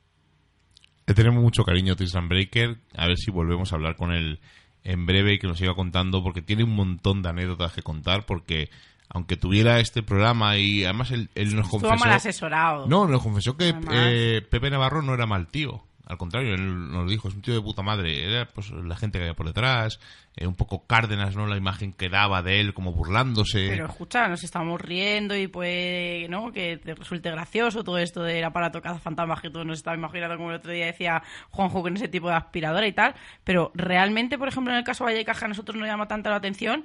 [1.06, 2.78] Le tenemos mucho cariño a Tristan Breaker.
[2.96, 4.40] A ver si volvemos a hablar con él
[4.84, 8.26] en breve y que nos siga contando porque tiene un montón de anécdotas que contar
[8.26, 8.70] porque
[9.10, 11.98] aunque tuviera este programa y además él, nos confesó...
[11.98, 12.88] mal asesorado.
[12.88, 15.84] No, nos confesó que eh, Pepe Navarro no era mal tío.
[16.12, 18.30] Al contrario, él nos dijo, es un tío de puta madre.
[18.30, 19.98] Era pues la gente que había por detrás,
[20.36, 21.48] eh, un poco Cárdenas, ¿no?
[21.48, 23.70] La imagen que daba de él como burlándose.
[23.70, 26.52] Pero escucha, nos estamos riendo y puede, ¿no?
[26.52, 30.50] Que te resulte gracioso todo esto del aparato cazafantasmas que todos nos estaba imaginando, como
[30.50, 33.16] el otro día decía Juanjo, con ese tipo de aspiradora y tal.
[33.46, 36.30] Pero realmente, por ejemplo, en el caso de Valle Caja, a nosotros nos llama tanta
[36.30, 36.84] la atención.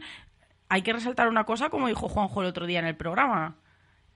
[0.68, 3.56] Hay que resaltar una cosa, como dijo Juanjo el otro día en el programa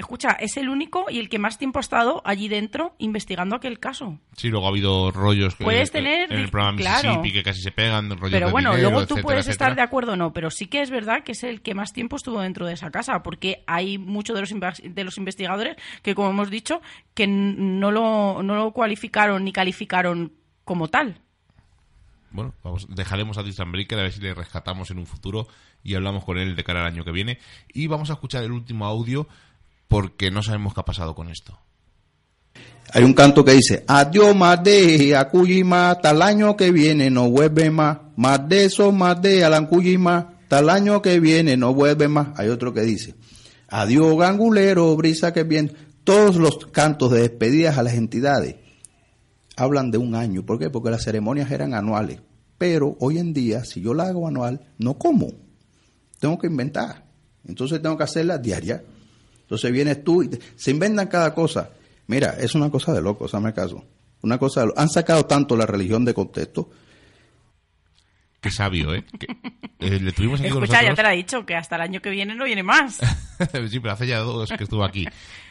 [0.01, 3.79] Escucha, es el único y el que más tiempo ha estado allí dentro investigando aquel
[3.79, 4.19] caso.
[4.35, 7.71] Sí, luego ha habido rollos que, puedes tener, en el programa Mississippi que casi se
[7.71, 10.81] pegan, rollos Pero bueno, luego tú puedes estar de acuerdo o no, pero sí que
[10.81, 13.99] es verdad que es el que más tiempo estuvo dentro de esa casa, porque hay
[13.99, 16.81] muchos de los, de los investigadores que, como hemos dicho,
[17.13, 20.33] que no lo, no lo cualificaron ni calificaron
[20.65, 21.21] como tal.
[22.31, 25.47] Bueno, vamos, dejaremos a Tristan Breaker a ver si le rescatamos en un futuro
[25.83, 27.39] y hablamos con él de cara al año que viene.
[27.75, 29.29] Y vamos a escuchar el último audio
[29.91, 31.59] porque no sabemos qué ha pasado con esto.
[32.93, 37.29] Hay un canto que dice, adiós más de Akuyima, hasta el año que viene no
[37.29, 40.37] vuelve más, más de eso, más de Alancuyima.
[40.43, 42.29] hasta el año que viene no vuelve más.
[42.37, 43.17] Hay otro que dice,
[43.69, 45.73] adiós gangulero, brisa que bien.
[46.05, 48.57] Todos los cantos de despedidas a las entidades
[49.57, 50.47] hablan de un año.
[50.47, 50.71] ¿Por qué?
[50.71, 52.21] Porque las ceremonias eran anuales.
[52.59, 55.33] Pero hoy en día, si yo la hago anual, no como.
[56.21, 57.07] Tengo que inventar.
[57.45, 58.85] Entonces tengo que hacerla diaria.
[59.51, 61.71] Entonces vienes tú y se inventan cada cosa.
[62.07, 63.85] Mira, es una cosa de loco, me caso.
[64.23, 66.71] Una cosa Han sacado tanto la religión de contexto.
[68.41, 69.05] Qué sabio, ¿eh?
[69.81, 72.11] eh le tuvimos aquí Escucha, ya te lo he dicho, que hasta el año que
[72.11, 72.99] viene no viene más.
[73.71, 75.05] sí, pero hace ya dos que estuvo aquí.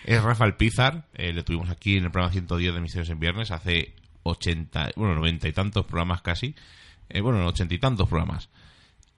[0.05, 3.51] Es Rafael Pizar, eh, le tuvimos aquí en el programa 110 de Misterios en Viernes,
[3.51, 6.55] hace 80, bueno, 90 y tantos programas casi.
[7.09, 8.47] Eh, bueno, 80 y tantos programas.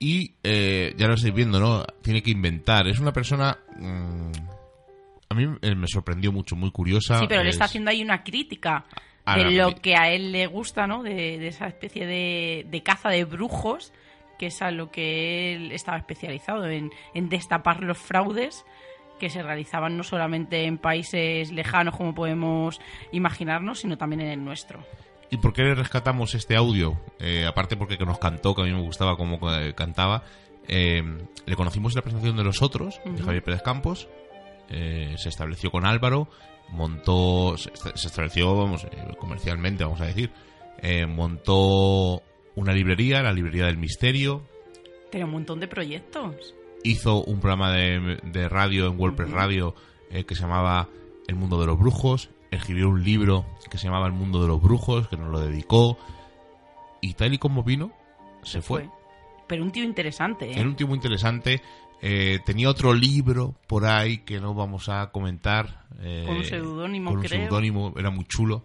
[0.00, 1.84] Y ya lo estáis viendo, ¿no?
[2.02, 2.88] Tiene que inventar.
[2.88, 3.56] Es una persona...
[3.78, 4.32] Mm,
[5.32, 7.18] a mí me sorprendió mucho, muy curiosa.
[7.18, 8.84] Sí, pero le está haciendo ahí una crítica
[9.26, 11.02] de lo que a él le gusta, ¿no?
[11.02, 13.92] De, esa especie de, caza de brujos,
[14.38, 18.64] que es a lo que él estaba especializado, en, destapar los fraudes
[19.20, 22.80] que se realizaban no solamente en países lejanos como podemos
[23.12, 24.84] imaginarnos, sino también en el nuestro.
[25.30, 27.00] ¿Y por qué le rescatamos este audio?
[27.20, 29.38] Eh, aparte porque nos cantó, que a mí me gustaba cómo
[29.76, 30.24] cantaba.
[30.66, 31.02] Eh,
[31.46, 34.08] le conocimos en la presentación de los otros, de Javier Pérez Campos.
[34.68, 36.28] Eh, se estableció con Álvaro
[36.70, 40.30] montó, se, estableció, vamos, eh, comercialmente, vamos a decir,
[40.78, 42.22] eh, montó
[42.54, 44.42] una librería, la librería del misterio.
[45.10, 46.54] Tiene un montón de proyectos.
[46.82, 49.74] Hizo un programa de, radio en WordPress Radio
[50.10, 50.88] que se llamaba
[51.28, 52.30] El mundo de los brujos.
[52.50, 55.98] Escribió un libro que se llamaba El mundo de los brujos, que nos lo dedicó.
[57.00, 57.92] Y tal y como vino,
[58.42, 58.88] se, fue.
[59.46, 60.54] Pero un tío interesante, ¿eh?
[60.58, 61.60] Era un tío muy interesante.
[62.04, 65.84] Eh, tenía otro libro por ahí que no vamos a comentar.
[66.00, 68.64] Eh, con un seudónimo, Con un seudónimo, era muy chulo.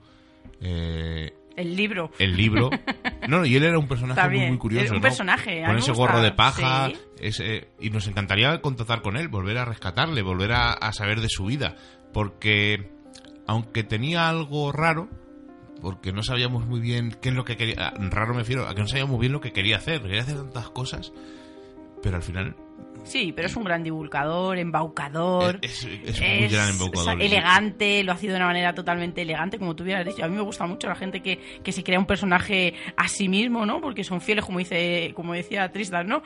[0.60, 2.12] Eh, el libro.
[2.18, 2.70] El libro.
[3.28, 4.94] No, y él era un personaje muy, curioso.
[4.94, 5.62] un personaje.
[5.66, 6.90] Con ese gorro de paja.
[7.80, 11.76] y nos encantaría contactar con él, volver a rescatarle, volver a, saber de su vida.
[12.14, 12.90] Porque,
[13.46, 15.10] aunque tenía algo raro,
[15.82, 17.92] porque no sabíamos muy bien qué es lo que quería.
[17.98, 20.02] Raro me refiero a que no sabíamos muy bien lo que quería hacer.
[20.02, 21.12] Quería hacer tantas cosas,
[22.02, 22.56] pero al final
[23.08, 25.60] Sí, pero es un gran divulgador, embaucador.
[25.62, 27.22] Es, muy gran embaucador.
[27.22, 30.24] elegante, lo ha sido de una manera totalmente elegante, como tú hubieras dicho.
[30.24, 33.30] A mí me gusta mucho la gente que, que se crea un personaje a sí
[33.30, 33.80] mismo, ¿no?
[33.80, 36.22] Porque son fieles, como dice como decía Tristan, ¿no?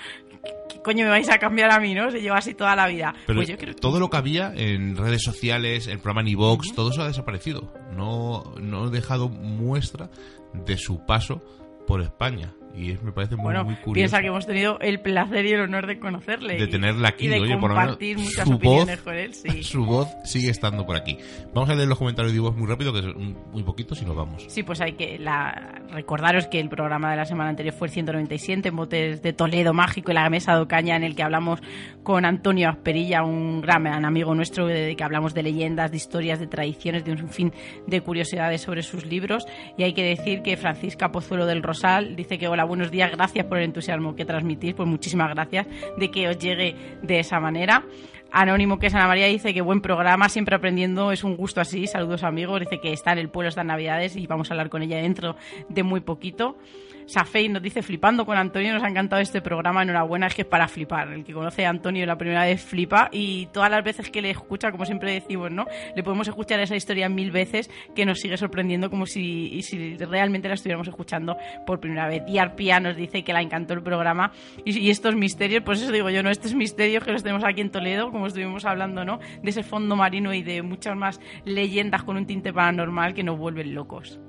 [0.70, 2.10] ¿Qué coño me vais a cambiar a mí, no?
[2.10, 3.14] Se lleva así toda la vida.
[3.28, 7.08] Pero pues todo lo que había en redes sociales, el programa Nivox, todo eso ha
[7.08, 7.72] desaparecido.
[7.96, 10.10] No, no he dejado muestra
[10.54, 11.44] de su paso
[11.86, 13.94] por España y me parece muy, muy curioso.
[13.94, 16.58] Piensa que hemos tenido el placer y el honor de conocerle.
[16.58, 19.34] De tenerla aquí, y de oye, compartir por muchas opiniones con él.
[19.34, 19.64] Sí.
[19.72, 21.18] Su voz sigue estando por aquí.
[21.54, 24.16] Vamos a leer los comentarios de voz muy rápido, que son muy poquitos, y nos
[24.16, 24.46] vamos.
[24.48, 25.82] Sí, pues hay que la...
[25.92, 29.74] recordaros que el programa de la semana anterior fue el 197 en Botes de Toledo
[29.74, 31.60] Mágico y la mesa de Ocaña, en el que hablamos
[32.04, 36.48] con Antonio Asperilla, un gran amigo nuestro, de que hablamos de leyendas, de historias, de
[36.48, 37.54] tradiciones, de un fin
[37.88, 39.46] de curiosidades sobre sus libros.
[39.78, 43.46] Y hay que decir que Francisca Pozuelo del Rosal dice que hola, buenos días, gracias
[43.46, 47.84] por el entusiasmo que transmitís, pues muchísimas gracias de que os llegue de esa manera.
[48.32, 51.86] Anónimo que es Ana María dice que buen programa, siempre aprendiendo, es un gusto así.
[51.86, 54.82] Saludos amigos, dice que está en el pueblo estas navidades y vamos a hablar con
[54.82, 55.36] ella dentro
[55.68, 56.58] de muy poquito.
[57.06, 60.48] Safei nos dice flipando con Antonio, nos ha encantado este programa, enhorabuena, es que es
[60.48, 61.12] para flipar.
[61.12, 64.30] El que conoce a Antonio la primera vez flipa y todas las veces que le
[64.30, 65.66] escucha, como siempre decimos, ¿no?
[65.96, 69.62] Le podemos escuchar esa historia mil veces que nos sigue sorprendiendo como si,
[70.00, 72.24] realmente la estuviéramos escuchando por primera vez.
[72.28, 74.32] Y Arpia nos dice que la encantó el programa
[74.66, 76.30] y, estos misterios, pues eso digo yo, ¿no?
[76.30, 79.20] Estos misterios que los tenemos aquí en Toledo, como estuvimos hablando, ¿no?
[79.42, 83.38] De ese fondo marino y de muchas más leyendas con un tinte paranormal que nos
[83.38, 84.20] vuelven locos.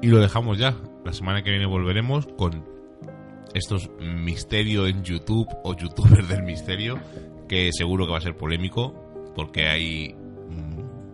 [0.00, 0.76] Y lo dejamos ya.
[1.04, 2.64] La semana que viene volveremos con
[3.54, 6.98] estos misterios en YouTube o youtubers del misterio,
[7.48, 8.94] que seguro que va a ser polémico,
[9.34, 10.16] porque hay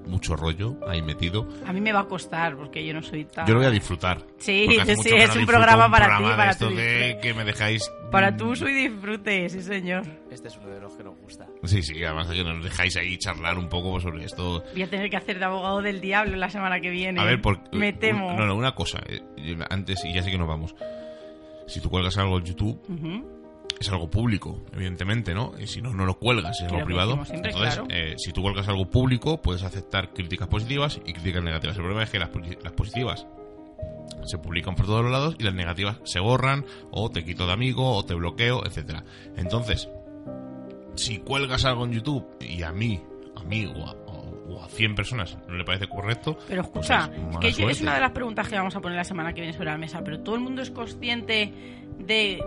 [0.08, 1.46] mucho rollo ahí metido.
[1.66, 3.46] A mí me va a costar porque yo no soy tan.
[3.46, 4.24] Yo lo voy a disfrutar.
[4.38, 4.66] Sí,
[5.02, 7.90] sí, es un programa para ti, para esto de que me dejáis.
[8.10, 10.02] Para tu uso y disfrute, sí, señor.
[10.30, 11.46] Este es uno de los que nos gusta.
[11.64, 14.64] Sí, sí, además que nos dejáis ahí charlar un poco sobre esto.
[14.72, 17.20] Voy a tener que hacer de abogado del diablo la semana que viene.
[17.20, 17.76] A ver, porque.
[17.76, 18.32] Me temo.
[18.32, 19.00] no, no, una cosa.
[19.06, 19.20] Eh,
[19.68, 20.74] antes, y ya sé que nos vamos.
[21.66, 22.80] Si tú cuelgas algo en YouTube
[23.80, 25.52] es algo público, evidentemente, ¿no?
[25.58, 27.20] Y si no, no lo cuelgas, es algo privado.
[27.30, 31.76] Entonces, eh, si tú cuelgas algo público, puedes aceptar críticas positivas y críticas negativas.
[31.76, 32.30] El problema es que las,
[32.62, 33.26] las positivas
[34.24, 37.52] se publican por todos los lados y las negativas se borran o te quito de
[37.52, 39.04] amigo o te bloqueo, etcétera.
[39.36, 39.88] Entonces,
[40.96, 43.00] si cuelgas algo en YouTube y a mí,
[43.36, 46.36] a mí o a, o a 100 personas no le parece correcto.
[46.48, 47.10] Pero pues escucha,
[47.42, 49.52] es, que es una de las preguntas que vamos a poner la semana que viene
[49.52, 51.52] sobre la mesa, pero todo el mundo es consciente
[51.98, 52.42] de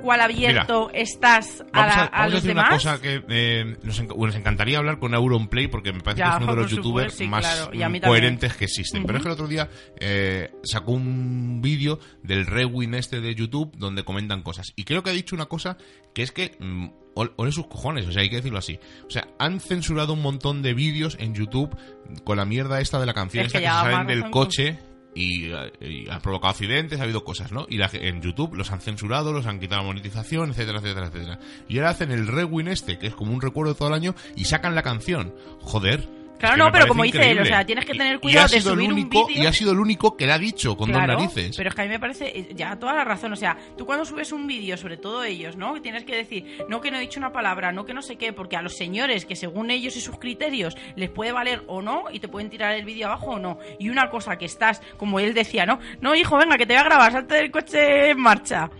[0.00, 2.66] cuál abierto estás a, la- a, a los decir demás.
[2.68, 6.30] una cosa que eh, nos, enc- nos encantaría hablar con Auronplay porque me parece Ya,
[6.30, 9.04] que es uno de los youtubers sí, más claro, coherentes que existen.
[9.04, 9.68] Pero es que el otro día
[10.00, 14.72] eh, sacó un vídeo del Rewin este de YouTube donde comentan cosas.
[14.76, 15.76] Y creo que ha dicho una cosa
[16.14, 16.56] que es que...
[16.58, 18.78] mm, ol- ole sus cojones, o sea, hay que decirlo así.
[19.06, 21.76] O sea, han censurado un montón de vídeos en YouTube
[22.24, 24.78] con la mierda esta de la canción Es esta que que, se salen del coche
[25.14, 27.66] y, eh, y ha provocado accidentes, ha habido cosas, ¿no?
[27.68, 31.38] Y la en YouTube los han censurado, los han quitado monetización, etcétera, etcétera, etcétera.
[31.68, 34.14] Y ahora hacen el Rewin este, que es como un recuerdo de todo el año,
[34.36, 35.34] y sacan la canción.
[35.60, 36.17] Joder.
[36.38, 37.48] Claro, no, pero como dice él, o increíble.
[37.48, 39.26] sea, tienes que tener cuidado de el subir un vídeo.
[39.42, 41.56] Y ha sido el único que le ha dicho con Claro, dos narices.
[41.56, 43.84] Pero es que a mí me parece, eh, ya toda la razón, o sea, tú
[43.84, 45.74] cuando subes un vídeo, sobre todo ellos, ¿no?
[45.74, 48.16] Que tienes que decir, no que no he dicho una palabra, no que no sé
[48.16, 51.82] qué, porque a los señores que según ellos y sus criterios les puede valer o
[51.82, 53.58] no y te pueden tirar el vídeo abajo o no.
[53.78, 55.78] Y una cosa que estás, como él decía, ¿no?
[56.00, 58.70] No, hijo, venga, que te voy a grabar, salte del coche en marcha.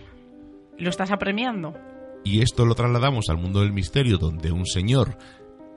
[0.77, 1.75] Lo estás apremiando.
[2.23, 5.17] Y esto lo trasladamos al mundo del misterio, donde un señor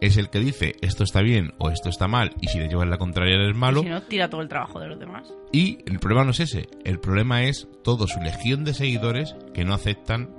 [0.07, 2.89] es el que dice esto está bien o esto está mal, y si le llevas
[2.89, 3.81] la contraria eres malo.
[3.81, 5.33] Y si no, tira todo el trabajo de los demás.
[5.53, 9.65] Y el problema no es ese, el problema es toda su legión de seguidores que
[9.65, 10.31] no aceptan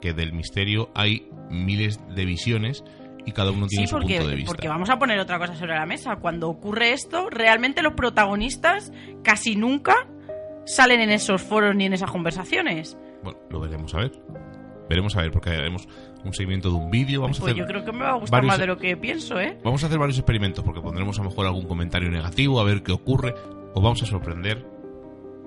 [0.00, 2.82] que del misterio hay miles de visiones
[3.26, 4.48] y cada uno tiene Sí, su punto de vista.
[4.52, 6.16] porque vamos a poner otra cosa sobre la mesa.
[6.16, 8.90] Cuando ocurre esto, realmente los protagonistas
[9.22, 9.94] casi nunca
[10.64, 12.96] salen en esos foros ni en esas conversaciones.
[13.22, 14.12] Bueno, lo veremos a ver.
[14.90, 15.88] Veremos a ver, porque haremos
[16.24, 17.22] un seguimiento de un vídeo.
[17.22, 18.76] Vamos a Pues hacer yo creo que me va a gustar varios- más de lo
[18.76, 19.56] que pienso, ¿eh?
[19.64, 22.82] Vamos a hacer varios experimentos, porque pondremos a lo mejor algún comentario negativo, a ver
[22.82, 23.34] qué ocurre.
[23.72, 24.66] Os vamos a sorprender.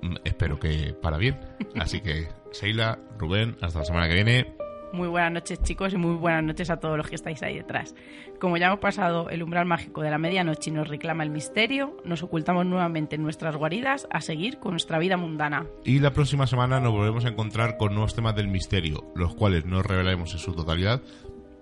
[0.01, 1.37] Mm, Espero que para bien.
[1.79, 4.55] Así que, Sheila, Rubén, hasta la semana que viene.
[4.93, 7.95] Muy buenas noches, chicos, y muy buenas noches a todos los que estáis ahí detrás.
[8.39, 11.97] Como ya hemos pasado el umbral mágico de la medianoche y nos reclama el misterio,
[12.05, 15.65] nos ocultamos nuevamente en nuestras guaridas a seguir con nuestra vida mundana.
[15.83, 19.65] Y la próxima semana nos volvemos a encontrar con nuevos temas del misterio, los cuales
[19.65, 21.01] no revelaremos en su totalidad,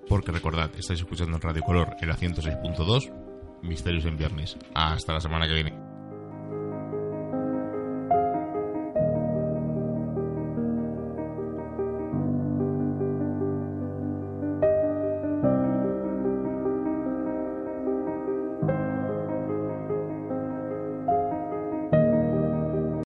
[0.09, 3.13] porque recordad, estáis escuchando en Radio Color el 106.2,
[3.61, 4.57] Misterios en Viernes.
[4.75, 5.90] Hasta la semana que viene.